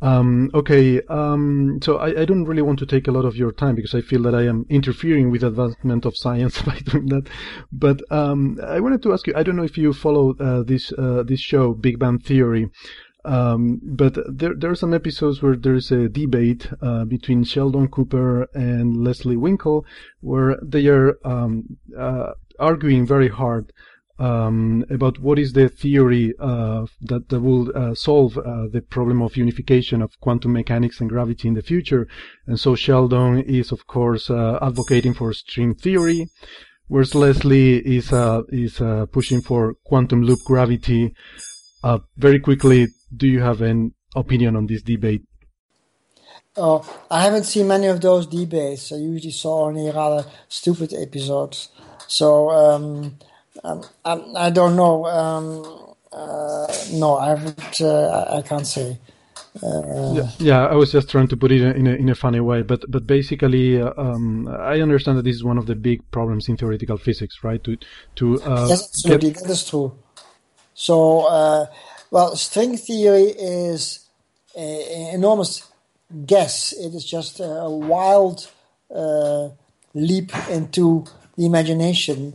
Um, 0.00 0.48
okay, 0.54 1.02
um, 1.08 1.80
so 1.82 1.96
I, 1.96 2.20
I, 2.20 2.24
don't 2.24 2.44
really 2.44 2.62
want 2.62 2.78
to 2.78 2.86
take 2.86 3.08
a 3.08 3.10
lot 3.10 3.24
of 3.24 3.36
your 3.36 3.50
time 3.50 3.74
because 3.74 3.94
I 3.96 4.00
feel 4.00 4.22
that 4.22 4.34
I 4.34 4.46
am 4.46 4.64
interfering 4.70 5.30
with 5.30 5.42
advancement 5.42 6.06
of 6.06 6.16
science 6.16 6.62
by 6.70 6.78
doing 6.78 7.06
that. 7.06 7.28
But 7.72 8.00
um, 8.12 8.60
I 8.64 8.78
wanted 8.78 9.02
to 9.02 9.12
ask 9.12 9.26
you. 9.26 9.34
I 9.36 9.42
don't 9.42 9.56
know 9.56 9.64
if 9.64 9.76
you 9.76 9.92
follow 9.92 10.36
uh, 10.38 10.62
this 10.62 10.92
uh, 10.92 11.24
this 11.26 11.40
show, 11.40 11.74
Big 11.74 11.98
Bang 11.98 12.20
Theory. 12.20 12.70
Um, 13.24 13.80
but 13.82 14.16
there, 14.28 14.54
there 14.54 14.70
are 14.70 14.76
some 14.76 14.94
episodes 14.94 15.42
where 15.42 15.56
there's 15.56 15.90
a 15.90 16.08
debate 16.08 16.70
uh, 16.80 17.04
between 17.04 17.44
Sheldon 17.44 17.88
Cooper 17.88 18.48
and 18.54 19.04
Leslie 19.04 19.36
Winkle, 19.36 19.84
where 20.20 20.58
they 20.62 20.86
are 20.86 21.18
um, 21.24 21.78
uh, 21.96 22.32
arguing 22.58 23.06
very 23.06 23.28
hard 23.28 23.72
um, 24.20 24.84
about 24.90 25.18
what 25.18 25.38
is 25.38 25.54
the 25.54 25.68
theory 25.68 26.34
uh, 26.38 26.84
that, 27.00 27.30
that 27.30 27.40
will 27.40 27.74
uh, 27.74 27.94
solve 27.94 28.36
uh, 28.36 28.66
the 28.70 28.82
problem 28.82 29.22
of 29.22 29.36
unification 29.36 30.02
of 30.02 30.20
quantum 30.20 30.52
mechanics 30.52 31.00
and 31.00 31.08
gravity 31.08 31.48
in 31.48 31.54
the 31.54 31.62
future. 31.62 32.06
And 32.46 32.60
so 32.60 32.74
Sheldon 32.74 33.40
is, 33.40 33.72
of 33.72 33.86
course, 33.86 34.28
uh, 34.28 34.58
advocating 34.60 35.14
for 35.14 35.32
string 35.32 35.74
theory, 35.74 36.28
whereas 36.88 37.14
Leslie 37.14 37.78
is 37.78 38.12
is 38.50 38.80
pushing 39.10 39.40
for 39.40 39.74
quantum 39.84 40.22
loop 40.22 40.40
gravity. 40.44 41.14
Very 42.16 42.40
quickly, 42.40 42.88
do 43.14 43.26
you 43.26 43.40
have 43.40 43.62
an 43.62 43.94
opinion 44.14 44.56
on 44.56 44.66
this 44.66 44.82
debate? 44.82 45.22
Oh, 46.56 46.84
I 47.10 47.22
haven't 47.22 47.44
seen 47.44 47.68
many 47.68 47.86
of 47.86 48.00
those 48.00 48.26
debates. 48.26 48.92
I 48.92 48.96
usually 48.96 49.32
saw 49.32 49.66
only 49.66 49.90
rather 49.90 50.28
stupid 50.48 50.92
episodes. 50.92 51.68
So 52.06 52.50
um, 52.50 53.18
um, 53.62 53.84
um 54.04 54.34
I 54.36 54.50
don't 54.50 54.76
know. 54.76 55.06
Um, 55.06 55.94
uh, 56.12 56.66
no, 56.92 57.16
I 57.16 57.28
haven't. 57.28 57.80
Uh, 57.80 58.38
I 58.38 58.42
can't 58.42 58.66
say. 58.66 58.98
Uh, 59.62 60.12
yeah, 60.14 60.30
yeah, 60.38 60.66
I 60.66 60.74
was 60.74 60.92
just 60.92 61.10
trying 61.10 61.26
to 61.28 61.36
put 61.36 61.50
it 61.50 61.60
in 61.60 61.86
a, 61.86 61.94
in 61.94 62.08
a 62.08 62.14
funny 62.14 62.40
way, 62.40 62.62
but 62.62 62.88
but 62.90 63.06
basically, 63.06 63.80
uh, 63.80 63.92
um, 63.96 64.46
I 64.48 64.80
understand 64.80 65.18
that 65.18 65.24
this 65.24 65.34
is 65.34 65.42
one 65.42 65.58
of 65.58 65.66
the 65.66 65.74
big 65.74 66.08
problems 66.12 66.48
in 66.48 66.56
theoretical 66.56 66.98
physics, 66.98 67.42
right? 67.42 67.62
To 67.64 67.76
to 68.16 68.40
uh, 68.42 68.66
yes, 68.68 68.88
absolutely, 68.88 69.32
get... 69.32 69.42
that 69.42 69.50
is 69.50 69.68
true. 69.68 69.92
So 70.80 71.26
uh, 71.26 71.66
well, 72.10 72.34
string 72.36 72.78
theory 72.78 73.34
is 73.36 74.08
an 74.56 75.14
enormous 75.14 75.68
guess. 76.24 76.72
It 76.72 76.94
is 76.94 77.04
just 77.04 77.38
a 77.38 77.68
wild 77.68 78.50
uh, 78.94 79.50
leap 79.92 80.32
into 80.48 81.04
the 81.36 81.44
imagination. 81.44 82.32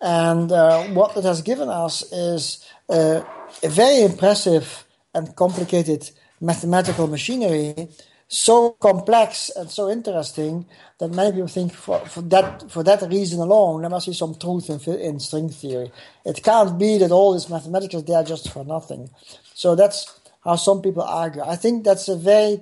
And 0.00 0.52
uh, 0.52 0.84
what 0.98 1.16
it 1.16 1.24
has 1.24 1.42
given 1.42 1.68
us 1.68 2.04
is 2.12 2.64
uh, 2.88 3.22
a 3.64 3.68
very 3.68 4.02
impressive 4.02 4.84
and 5.12 5.34
complicated 5.34 6.08
mathematical 6.40 7.08
machinery 7.08 7.88
so 8.28 8.72
complex 8.72 9.50
and 9.56 9.70
so 9.70 9.88
interesting 9.88 10.66
that 10.98 11.10
many 11.10 11.32
people 11.32 11.48
think 11.48 11.72
for, 11.72 11.98
for 12.06 12.20
that 12.20 12.70
for 12.70 12.82
that 12.82 13.00
reason 13.02 13.40
alone 13.40 13.80
there 13.80 13.90
must 13.90 14.06
be 14.06 14.12
some 14.12 14.34
truth 14.34 14.68
in, 14.68 14.94
in 14.96 15.18
string 15.18 15.48
theory. 15.48 15.90
It 16.26 16.42
can't 16.44 16.78
be 16.78 16.98
that 16.98 17.10
all 17.10 17.32
this 17.32 17.48
mathematics 17.48 17.94
is 17.94 18.04
there 18.04 18.22
just 18.22 18.52
for 18.52 18.64
nothing. 18.64 19.08
So 19.54 19.74
that's 19.74 20.20
how 20.44 20.56
some 20.56 20.82
people 20.82 21.02
argue. 21.02 21.42
I 21.42 21.56
think 21.56 21.84
that's 21.84 22.08
a 22.08 22.16
very 22.16 22.60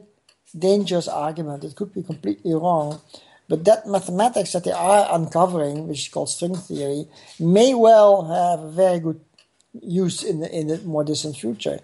dangerous 0.56 1.08
argument. 1.08 1.64
It 1.64 1.74
could 1.74 1.92
be 1.92 2.02
completely 2.02 2.54
wrong. 2.54 3.00
But 3.48 3.64
that 3.64 3.86
mathematics 3.86 4.52
that 4.52 4.64
they 4.64 4.72
are 4.72 5.06
uncovering, 5.10 5.86
which 5.88 6.06
is 6.06 6.08
called 6.08 6.30
string 6.30 6.56
theory, 6.56 7.06
may 7.38 7.74
well 7.74 8.24
have 8.24 8.60
a 8.64 8.70
very 8.70 8.98
good 8.98 9.20
use 9.82 10.22
in 10.22 10.40
the, 10.40 10.50
in 10.52 10.68
the 10.68 10.78
more 10.78 11.04
distant 11.04 11.36
future 11.36 11.80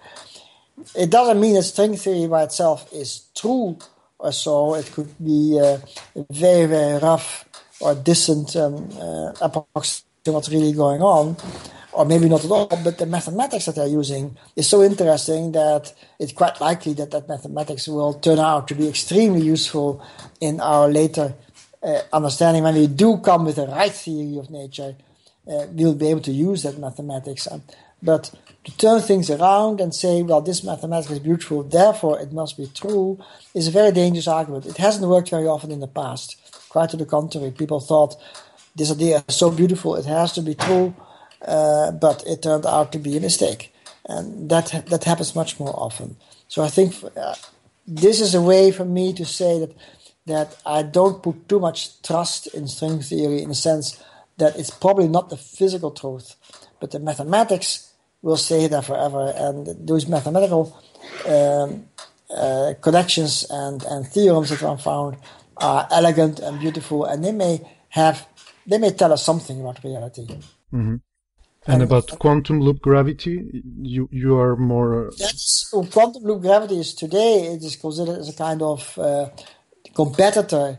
it 0.95 1.11
doesn't 1.11 1.41
mean 1.41 1.55
that 1.55 1.63
string 1.65 1.97
theory 1.97 2.29
by 2.29 2.45
itself 2.45 2.89
is 2.93 3.27
true 3.37 3.79
or 4.19 4.33
so. 4.33 4.75
It 4.75 4.91
could 4.93 5.13
be 5.25 5.59
uh, 5.63 5.79
very, 6.31 6.67
very 6.67 6.99
rough 7.01 7.45
or 7.81 7.95
distant 7.95 8.57
um, 8.57 8.89
uh, 8.99 9.33
approximation 9.41 10.07
to 10.25 10.33
what's 10.33 10.51
really 10.51 10.73
going 10.73 11.03
on, 11.03 11.37
or 11.93 12.05
maybe 12.05 12.29
not 12.29 12.45
at 12.45 12.51
all. 12.51 12.69
But 12.69 12.99
the 12.99 13.07
mathematics 13.07 13.67
that 13.67 13.75
they're 13.77 13.89
using 13.89 14.37
is 14.57 14.69
so 14.69 14.83
interesting 14.83 15.53
that 15.53 15.93
it's 16.19 16.33
quite 16.33 16.61
likely 16.61 16.95
that 16.95 17.11
that 17.13 17.29
mathematics 17.29 17.89
will 17.89 18.15
turn 18.15 18.39
out 18.39 18.69
to 18.69 18.75
be 18.75 18.89
extremely 18.89 19.43
useful 19.43 20.05
in 20.41 20.61
our 20.61 20.89
later 20.89 21.35
uh, 21.83 22.03
understanding. 22.13 22.63
When 22.63 22.75
we 22.77 22.87
do 22.87 23.19
come 23.19 23.45
with 23.47 23.57
the 23.57 23.67
right 23.67 23.93
theory 23.93 24.39
of 24.39 24.51
nature, 24.51 24.97
uh, 25.49 25.67
we'll 25.73 25.95
be 25.95 26.09
able 26.09 26.23
to 26.23 26.33
use 26.33 26.63
that 26.65 26.79
mathematics. 26.79 27.49
but 28.03 28.31
to 28.65 28.77
turn 28.77 29.01
things 29.01 29.29
around 29.31 29.81
and 29.81 29.95
say, 29.95 30.23
well, 30.23 30.41
this 30.41 30.63
mathematics 30.63 31.11
is 31.11 31.19
beautiful, 31.19 31.63
therefore 31.63 32.21
it 32.21 32.33
must 32.33 32.57
be 32.57 32.69
true, 32.69 33.19
is 33.55 33.69
a 33.69 33.73
very 33.73 33.91
dangerous 33.91 34.29
argument. 34.29 34.67
It 34.67 34.77
hasn't 34.77 35.09
worked 35.09 35.31
very 35.31 35.47
often 35.47 35.73
in 35.73 35.81
the 35.81 35.89
past. 35.89 36.37
Quite 36.69 36.91
to 36.91 36.97
the 36.97 37.05
contrary, 37.05 37.51
people 37.51 37.81
thought 37.81 38.17
this 38.77 38.91
idea 38.91 39.25
is 39.29 39.37
so 39.37 39.51
beautiful, 39.51 39.97
it 39.97 40.07
has 40.07 40.33
to 40.33 40.43
be 40.43 40.55
true, 40.55 40.95
uh, 41.47 41.91
but 41.91 42.23
it 42.27 42.43
turned 42.43 42.65
out 42.65 42.93
to 42.93 42.99
be 42.99 43.17
a 43.17 43.21
mistake. 43.21 43.75
And 44.07 44.49
that, 44.49 44.85
that 44.87 45.05
happens 45.05 45.35
much 45.35 45.59
more 45.59 45.75
often. 45.77 46.17
So 46.49 46.63
I 46.63 46.69
think 46.69 46.95
uh, 47.17 47.35
this 47.87 48.21
is 48.21 48.35
a 48.35 48.43
way 48.43 48.71
for 48.71 48.85
me 48.85 49.13
to 49.15 49.25
say 49.25 49.59
that, 49.59 49.75
that 50.27 50.57
I 50.65 50.83
don't 50.83 51.23
put 51.23 51.49
too 51.49 51.59
much 51.59 52.01
trust 52.03 52.47
in 52.55 52.69
string 52.69 53.01
theory 53.01 53.43
in 53.43 53.49
the 53.49 53.55
sense 53.55 54.03
that 54.39 54.57
it's 54.57 54.71
probably 54.71 55.09
not 55.09 55.31
the 55.31 55.37
physical 55.37 55.91
truth, 55.91 56.37
but 56.81 56.93
the 56.93 57.01
mathematics 57.01 57.92
will 58.23 58.37
stay 58.37 58.67
there 58.69 58.83
forever. 58.83 59.33
And 59.37 59.67
those 59.87 60.07
mathematical 60.09 60.81
um, 61.27 61.87
uh, 62.35 62.75
connections 62.81 63.47
and, 63.51 63.83
and 63.85 64.07
theorems 64.07 64.51
that 64.51 64.63
are 64.63 64.79
found 64.79 65.17
are 65.59 65.87
elegant 65.91 66.39
and 66.41 66.59
beautiful, 66.59 67.05
and 67.05 67.25
they 67.25 67.33
may 67.33 67.61
have 67.91 68.27
they 68.67 68.79
may 68.79 68.91
tell 68.91 69.13
us 69.13 69.25
something 69.25 69.61
about 69.61 69.83
reality. 69.85 70.27
Mm-hmm. 70.73 70.97
And, 71.65 71.75
and, 71.75 71.83
about 71.83 72.19
quantum 72.19 72.61
loop 72.61 72.81
gravity, 72.81 73.63
you 73.83 74.09
you 74.11 74.39
are 74.39 74.57
more. 74.57 75.11
That's, 75.19 75.71
well, 75.73 75.87
quantum 75.87 76.25
loop 76.25 76.43
gravity 76.43 76.79
is 76.81 76.95
today 76.95 77.55
it 77.55 77.63
is 77.63 77.77
considered 77.77 78.19
as 78.19 78.29
a 78.29 78.33
kind 78.33 78.63
of 78.63 78.99
uh, 78.99 79.29
competitor 79.95 80.79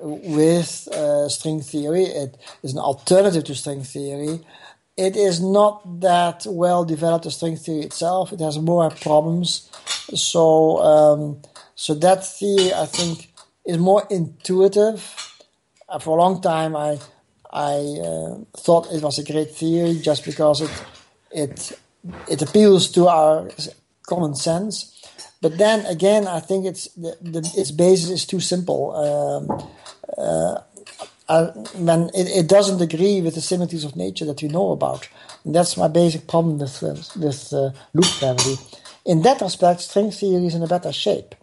with 0.00 0.88
uh, 0.88 1.28
string 1.28 1.60
theory. 1.62 2.04
It 2.04 2.36
is 2.62 2.72
an 2.72 2.78
alternative 2.78 3.44
to 3.44 3.54
string 3.54 3.82
theory. 3.84 4.40
It 4.98 5.16
is 5.16 5.40
not 5.40 6.00
that 6.00 6.44
well 6.48 6.84
developed 6.84 7.24
as 7.26 7.36
string 7.36 7.56
theory 7.56 7.82
itself. 7.82 8.32
It 8.32 8.40
has 8.40 8.58
more 8.58 8.90
problems. 8.90 9.70
So 10.12 10.78
um, 10.78 11.42
so 11.76 11.94
that 11.94 12.26
theory 12.26 12.74
I 12.74 12.86
think 12.86 13.32
is 13.64 13.78
more 13.78 14.02
intuitive. 14.10 15.00
Uh, 15.88 16.00
for 16.00 16.18
a 16.18 16.20
long 16.20 16.42
time 16.42 16.74
I 16.74 16.98
I 17.52 17.74
uh, 18.08 18.38
thought 18.56 18.92
it 18.92 19.00
was 19.00 19.18
a 19.20 19.24
great 19.24 19.52
theory 19.52 20.00
just 20.02 20.24
because 20.24 20.62
it 20.62 20.84
it 21.30 21.78
it 22.28 22.42
appeals 22.42 22.90
to 22.92 23.06
our 23.06 23.48
common 24.08 24.34
sense. 24.34 24.94
But 25.40 25.58
then 25.58 25.86
again, 25.86 26.26
I 26.26 26.40
think 26.40 26.66
it's 26.66 26.88
the, 26.94 27.16
the, 27.20 27.38
its 27.56 27.70
basis 27.70 28.10
is 28.10 28.26
too 28.26 28.40
simple. 28.40 28.90
Um, 28.96 29.70
uh, 30.18 30.62
uh, 31.28 31.48
when 31.76 32.10
it, 32.14 32.28
it, 32.28 32.48
doesn't 32.48 32.80
agree 32.80 33.20
with 33.20 33.34
the 33.34 33.40
symmetries 33.40 33.84
of 33.84 33.96
nature 33.96 34.24
that 34.24 34.42
we 34.42 34.48
know 34.48 34.70
about. 34.70 35.08
And 35.44 35.54
that's 35.54 35.76
my 35.76 35.88
basic 35.88 36.26
problem 36.26 36.58
with 36.58 36.82
with 37.16 37.52
uh, 37.52 37.70
loop 37.92 38.06
gravity. 38.18 38.56
In 39.04 39.22
that 39.22 39.40
respect, 39.40 39.80
string 39.80 40.10
theory 40.10 40.46
is 40.46 40.54
in 40.54 40.62
a 40.62 40.66
better 40.66 40.92
shape. 40.92 41.34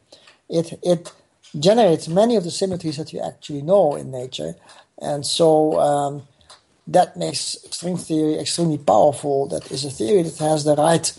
It 0.50 0.80
it 0.84 1.12
generates 1.58 2.08
many 2.08 2.36
of 2.36 2.43
the 2.43 2.52
symmetries 2.52 2.98
that 2.98 3.13
we 3.13 3.19
actually 3.19 3.62
know 3.62 3.95
in 3.95 4.12
nature, 4.12 4.56
and 5.02 5.26
so 5.26 5.80
um, 5.80 6.24
that 6.88 7.17
makes 7.17 7.58
string 7.71 7.98
theory 7.98 8.39
extremely 8.39 8.78
powerful. 8.78 9.48
That 9.48 9.71
is 9.71 9.86
a 9.86 9.89
theory 9.89 10.24
that 10.24 10.38
has 10.39 10.63
the 10.63 10.76
right 10.76 11.12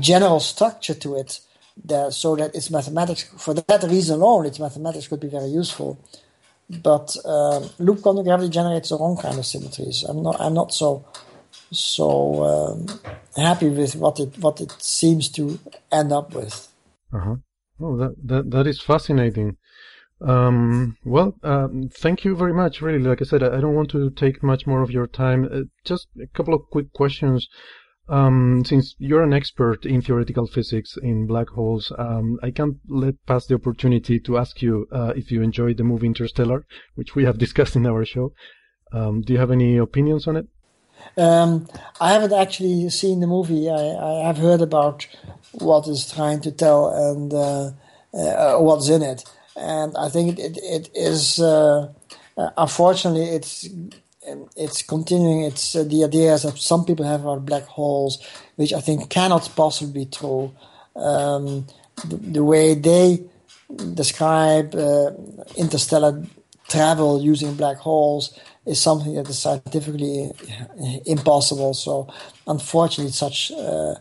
general 0.00 0.40
structure 0.40 0.94
to 0.94 1.16
it, 1.16 1.40
that, 1.84 2.12
so 2.12 2.36
that 2.36 2.54
its 2.54 2.70
mathematics, 2.70 3.24
for 3.36 3.54
that 3.54 3.82
reason 3.84 4.20
alone, 4.20 4.46
its 4.46 4.58
mathematics 4.58 5.08
could 5.08 5.20
be 5.20 5.28
very 5.28 5.48
useful. 5.48 5.98
But 6.82 7.16
um, 7.26 7.68
loop 7.78 8.02
quantum 8.02 8.24
gravity 8.24 8.48
generates 8.48 8.88
the 8.88 8.98
wrong 8.98 9.16
kind 9.16 9.38
of 9.38 9.44
symmetries. 9.44 10.04
I'm 10.04 10.22
not. 10.22 10.40
I'm 10.40 10.54
not 10.54 10.72
so 10.72 11.04
so 11.70 12.44
um, 12.44 13.00
happy 13.36 13.68
with 13.68 13.96
what 13.96 14.20
it 14.20 14.38
what 14.38 14.60
it 14.60 14.72
seems 14.80 15.28
to 15.30 15.58
end 15.90 16.12
up 16.12 16.34
with. 16.34 16.68
Uh 17.12 17.18
huh. 17.18 17.36
Oh, 17.80 17.96
that 17.96 18.14
that 18.24 18.50
that 18.50 18.66
is 18.66 18.80
fascinating. 18.80 19.56
Um, 20.20 20.96
well, 21.04 21.34
um, 21.42 21.90
thank 21.92 22.24
you 22.24 22.36
very 22.36 22.54
much. 22.54 22.80
Really, 22.80 23.00
like 23.00 23.20
I 23.20 23.24
said, 23.24 23.42
I, 23.42 23.56
I 23.56 23.60
don't 23.60 23.74
want 23.74 23.90
to 23.90 24.10
take 24.10 24.42
much 24.42 24.66
more 24.66 24.82
of 24.82 24.90
your 24.90 25.06
time. 25.06 25.48
Uh, 25.52 25.62
just 25.84 26.06
a 26.22 26.26
couple 26.28 26.54
of 26.54 26.62
quick 26.70 26.92
questions. 26.92 27.48
Um, 28.08 28.64
since 28.64 28.94
you're 28.98 29.22
an 29.22 29.32
expert 29.32 29.86
in 29.86 30.02
theoretical 30.02 30.46
physics 30.46 30.96
in 31.02 31.26
black 31.26 31.48
holes, 31.50 31.92
um, 31.98 32.38
I 32.42 32.50
can't 32.50 32.76
let 32.88 33.14
pass 33.26 33.46
the 33.46 33.54
opportunity 33.54 34.18
to 34.20 34.38
ask 34.38 34.60
you 34.60 34.86
uh, 34.92 35.12
if 35.16 35.30
you 35.30 35.40
enjoyed 35.40 35.76
the 35.76 35.84
movie 35.84 36.08
Interstellar, 36.08 36.66
which 36.94 37.14
we 37.14 37.24
have 37.24 37.38
discussed 37.44 37.76
in 37.76 37.86
our 37.86 38.04
show. 38.04 38.32
Um, 38.92 39.22
do 39.22 39.32
you 39.32 39.38
have 39.38 39.50
any 39.50 39.78
opinions 39.78 40.26
on 40.26 40.36
it? 40.36 40.46
Um, 41.16 41.68
I 42.00 42.12
haven't 42.12 42.32
actually 42.32 42.88
seen 42.90 43.20
the 43.20 43.26
movie. 43.26 43.68
I, 43.68 43.74
I, 43.74 44.26
have 44.26 44.36
heard 44.36 44.60
about 44.60 45.06
what 45.52 45.88
is 45.88 46.12
trying 46.12 46.40
to 46.42 46.52
tell 46.52 46.90
and 46.90 47.32
uh, 47.32 47.70
uh, 48.14 48.58
what's 48.58 48.88
in 48.88 49.02
it 49.02 49.24
and 49.56 49.96
I 49.96 50.08
think 50.08 50.38
it, 50.38 50.58
it 50.62 50.90
is 50.94 51.38
uh, 51.38 51.92
uh, 52.36 52.50
unfortunately 52.56 53.24
it's 53.24 53.68
it's 54.56 54.82
continuing. 54.82 55.42
It's 55.42 55.74
uh, 55.74 55.84
the 55.84 56.04
ideas 56.04 56.42
that 56.42 56.58
some 56.58 56.84
people 56.84 57.04
have 57.04 57.22
about 57.22 57.46
black 57.46 57.64
holes, 57.64 58.24
which 58.56 58.72
I 58.72 58.80
think 58.80 59.10
cannot 59.10 59.50
possibly 59.56 60.04
be 60.04 60.10
true. 60.10 60.52
Um, 60.94 61.66
the, 62.06 62.16
the, 62.16 62.44
way 62.44 62.74
they 62.74 63.24
describe 63.94 64.74
uh, 64.74 65.12
interstellar 65.56 66.24
travel 66.68 67.22
using 67.22 67.54
black 67.54 67.78
holes 67.78 68.38
is 68.66 68.80
something 68.80 69.14
that 69.14 69.28
is 69.28 69.38
scientifically 69.38 70.30
impossible. 71.06 71.74
So, 71.74 72.12
unfortunately, 72.46 73.12
such 73.12 73.52
uh, 73.52 73.94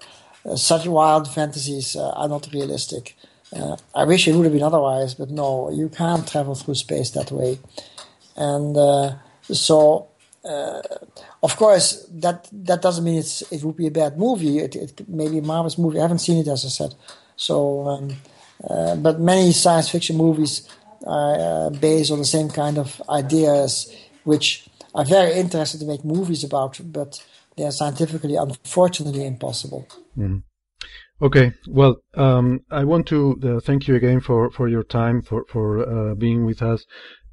such 0.55 0.87
wild 0.87 1.27
fantasies 1.27 1.95
uh, 1.95 2.11
are 2.11 2.27
not 2.27 2.49
realistic. 2.53 3.15
Uh, 3.53 3.75
I 3.93 4.05
wish 4.05 4.27
it 4.27 4.35
would 4.35 4.45
have 4.45 4.53
been 4.53 4.63
otherwise, 4.63 5.13
but 5.13 5.29
no, 5.29 5.69
you 5.69 5.89
can't 5.89 6.27
travel 6.27 6.55
through 6.55 6.75
space 6.75 7.11
that 7.11 7.31
way. 7.31 7.59
And 8.35 8.75
uh, 8.77 9.15
so, 9.43 10.07
uh, 10.43 10.81
of 11.43 11.55
course, 11.55 12.05
that 12.11 12.47
that 12.51 12.81
doesn't 12.81 13.03
mean 13.03 13.19
it's 13.19 13.41
it 13.51 13.63
would 13.63 13.77
be 13.77 13.87
a 13.87 13.91
bad 13.91 14.17
movie. 14.17 14.59
It, 14.59 14.75
it 14.75 15.07
may 15.07 15.29
be 15.29 15.37
a 15.37 15.41
marvelous 15.41 15.77
movie. 15.77 15.99
I 15.99 16.03
haven't 16.03 16.19
seen 16.19 16.39
it, 16.39 16.47
as 16.47 16.65
I 16.65 16.69
said. 16.69 16.95
So, 17.35 17.87
um, 17.87 18.15
uh, 18.67 18.95
but 18.95 19.19
many 19.19 19.51
science 19.51 19.89
fiction 19.89 20.17
movies 20.17 20.67
are 21.05 21.67
uh, 21.67 21.69
based 21.69 22.11
on 22.11 22.19
the 22.19 22.25
same 22.25 22.49
kind 22.49 22.77
of 22.77 23.01
ideas, 23.09 23.95
which 24.23 24.67
are 24.93 25.05
very 25.05 25.33
interesting 25.33 25.79
to 25.79 25.85
make 25.85 26.03
movies 26.03 26.43
about, 26.43 26.79
but 26.83 27.23
they 27.57 27.63
are 27.63 27.71
scientifically, 27.71 28.35
unfortunately, 28.35 29.25
impossible. 29.25 29.87
Mm. 30.17 30.43
Okay, 31.21 31.53
well, 31.67 31.97
um, 32.15 32.61
I 32.71 32.83
want 32.83 33.07
to 33.07 33.39
uh, 33.43 33.59
thank 33.59 33.87
you 33.87 33.95
again 33.95 34.21
for, 34.21 34.49
for 34.49 34.67
your 34.67 34.83
time, 34.83 35.21
for, 35.21 35.45
for 35.47 36.11
uh, 36.11 36.15
being 36.15 36.45
with 36.45 36.63
us 36.63 36.85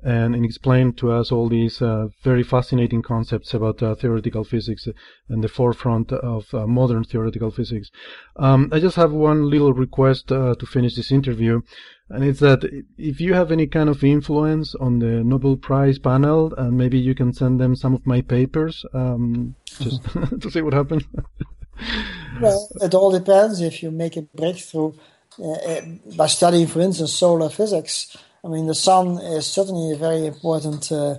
and, 0.03 0.35
and 0.35 0.45
explain 0.45 0.93
to 0.95 1.11
us 1.11 1.33
all 1.33 1.49
these 1.49 1.83
uh, 1.83 2.09
very 2.23 2.43
fascinating 2.43 3.03
concepts 3.03 3.53
about 3.53 3.83
uh, 3.83 3.95
theoretical 3.95 4.45
physics 4.45 4.87
and 5.29 5.43
the 5.43 5.49
forefront 5.49 6.13
of 6.13 6.47
uh, 6.55 6.67
modern 6.67 7.05
theoretical 7.05 7.51
physics. 7.51 7.91
Um, 8.37 8.69
I 8.73 8.79
just 8.79 8.97
have 8.97 9.13
one 9.13 9.51
little 9.51 9.73
request 9.73 10.31
uh, 10.31 10.55
to 10.55 10.67
finish 10.67 10.95
this 10.95 11.11
interview, 11.11 11.63
and 12.11 12.25
it's 12.25 12.41
that 12.41 12.61
if 12.97 13.21
you 13.21 13.35
have 13.35 13.51
any 13.51 13.67
kind 13.67 13.89
of 13.89 14.03
influence 14.05 14.75
on 14.77 15.01
the 15.01 15.25
Nobel 15.25 15.57
Prize 15.57 15.99
panel, 15.99 16.55
and 16.55 16.79
maybe 16.79 16.99
you 16.99 17.15
can 17.15 17.33
send 17.33 17.61
them 17.61 17.75
some 17.75 17.95
of 17.95 18.07
my 18.07 18.21
papers, 18.21 18.85
um, 18.95 19.57
just 19.81 20.03
to 20.41 20.51
see 20.51 20.63
what 20.63 20.75
happens. 20.75 21.03
well, 22.41 22.69
it 22.81 22.95
all 22.95 23.11
depends. 23.11 23.61
If 23.61 23.83
you 23.83 23.91
make 23.91 24.17
a 24.17 24.23
breakthrough 24.23 24.93
uh, 25.39 25.53
uh, 25.53 25.81
by 26.17 26.27
studying, 26.27 26.67
for 26.67 26.81
instance, 26.81 27.13
solar 27.13 27.49
physics, 27.49 28.17
I 28.49 28.51
mean, 28.51 28.67
the 28.67 28.75
sun 28.75 29.19
is 29.19 29.47
certainly 29.47 29.93
a 29.93 29.97
very 29.97 30.25
important 30.25 30.91
uh, 30.91 31.17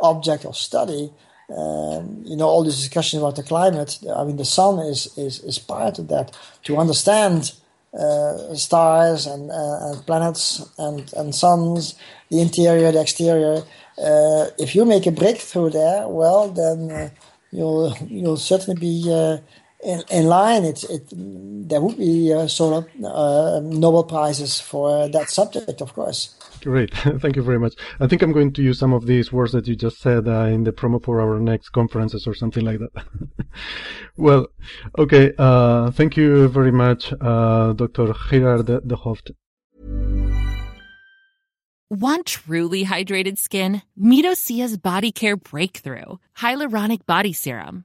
object 0.00 0.44
of 0.44 0.56
study. 0.56 1.12
Um, 1.48 2.22
you 2.24 2.36
know, 2.36 2.48
all 2.48 2.64
this 2.64 2.76
discussion 2.76 3.20
about 3.20 3.36
the 3.36 3.44
climate, 3.44 4.00
I 4.16 4.24
mean, 4.24 4.36
the 4.36 4.44
sun 4.44 4.80
is, 4.80 5.16
is, 5.16 5.38
is 5.44 5.60
part 5.60 6.00
of 6.00 6.08
that. 6.08 6.36
To 6.64 6.78
understand 6.78 7.52
uh, 7.96 8.54
stars 8.54 9.26
and, 9.26 9.52
uh, 9.52 9.90
and, 9.92 10.06
planets 10.06 10.68
and, 10.76 11.12
and 11.14 11.32
suns, 11.32 11.94
the 12.30 12.40
interior, 12.40 12.90
the 12.90 13.00
exterior, 13.00 13.62
uh, 13.98 14.46
if 14.58 14.74
you 14.74 14.84
make 14.84 15.06
a 15.06 15.12
breakthrough 15.12 15.70
there, 15.70 16.08
well, 16.08 16.48
then 16.48 17.12
you'll, 17.52 17.94
you'll 18.08 18.36
certainly 18.36 18.80
be 18.80 19.38
in, 19.82 20.02
in 20.10 20.26
line, 20.26 20.64
it's 20.64 20.84
it 20.84 21.08
there 21.12 21.80
would 21.80 21.98
be 21.98 22.32
uh, 22.32 22.46
sort 22.46 22.84
of 22.84 23.04
uh, 23.04 23.60
Nobel 23.60 24.04
prizes 24.04 24.60
for 24.60 25.08
that 25.08 25.28
subject, 25.30 25.80
of 25.80 25.92
course. 25.92 26.36
Great, 26.62 26.94
thank 27.20 27.34
you 27.36 27.42
very 27.42 27.58
much. 27.58 27.74
I 27.98 28.06
think 28.06 28.22
I'm 28.22 28.32
going 28.32 28.52
to 28.52 28.62
use 28.62 28.78
some 28.78 28.92
of 28.92 29.06
these 29.06 29.32
words 29.32 29.52
that 29.52 29.66
you 29.66 29.74
just 29.74 29.98
said 29.98 30.28
uh, 30.28 30.44
in 30.44 30.64
the 30.64 30.72
promo 30.72 31.02
for 31.02 31.20
our 31.20 31.40
next 31.40 31.70
conferences 31.70 32.26
or 32.26 32.34
something 32.34 32.64
like 32.64 32.78
that. 32.78 33.04
well, 34.16 34.46
okay, 34.98 35.32
uh, 35.38 35.90
thank 35.90 36.16
you 36.16 36.48
very 36.48 36.72
much, 36.72 37.12
uh, 37.20 37.72
Dr. 37.72 38.14
Gerard 38.30 38.66
de, 38.66 38.80
de 38.80 38.96
Hooft. 38.96 39.32
Want 41.90 42.24
truly 42.24 42.86
hydrated 42.86 43.38
skin? 43.38 43.82
Meet 43.96 44.24
Body 44.82 45.12
Care 45.12 45.36
Breakthrough 45.36 46.16
Hyaluronic 46.38 47.04
Body 47.04 47.34
Serum. 47.34 47.84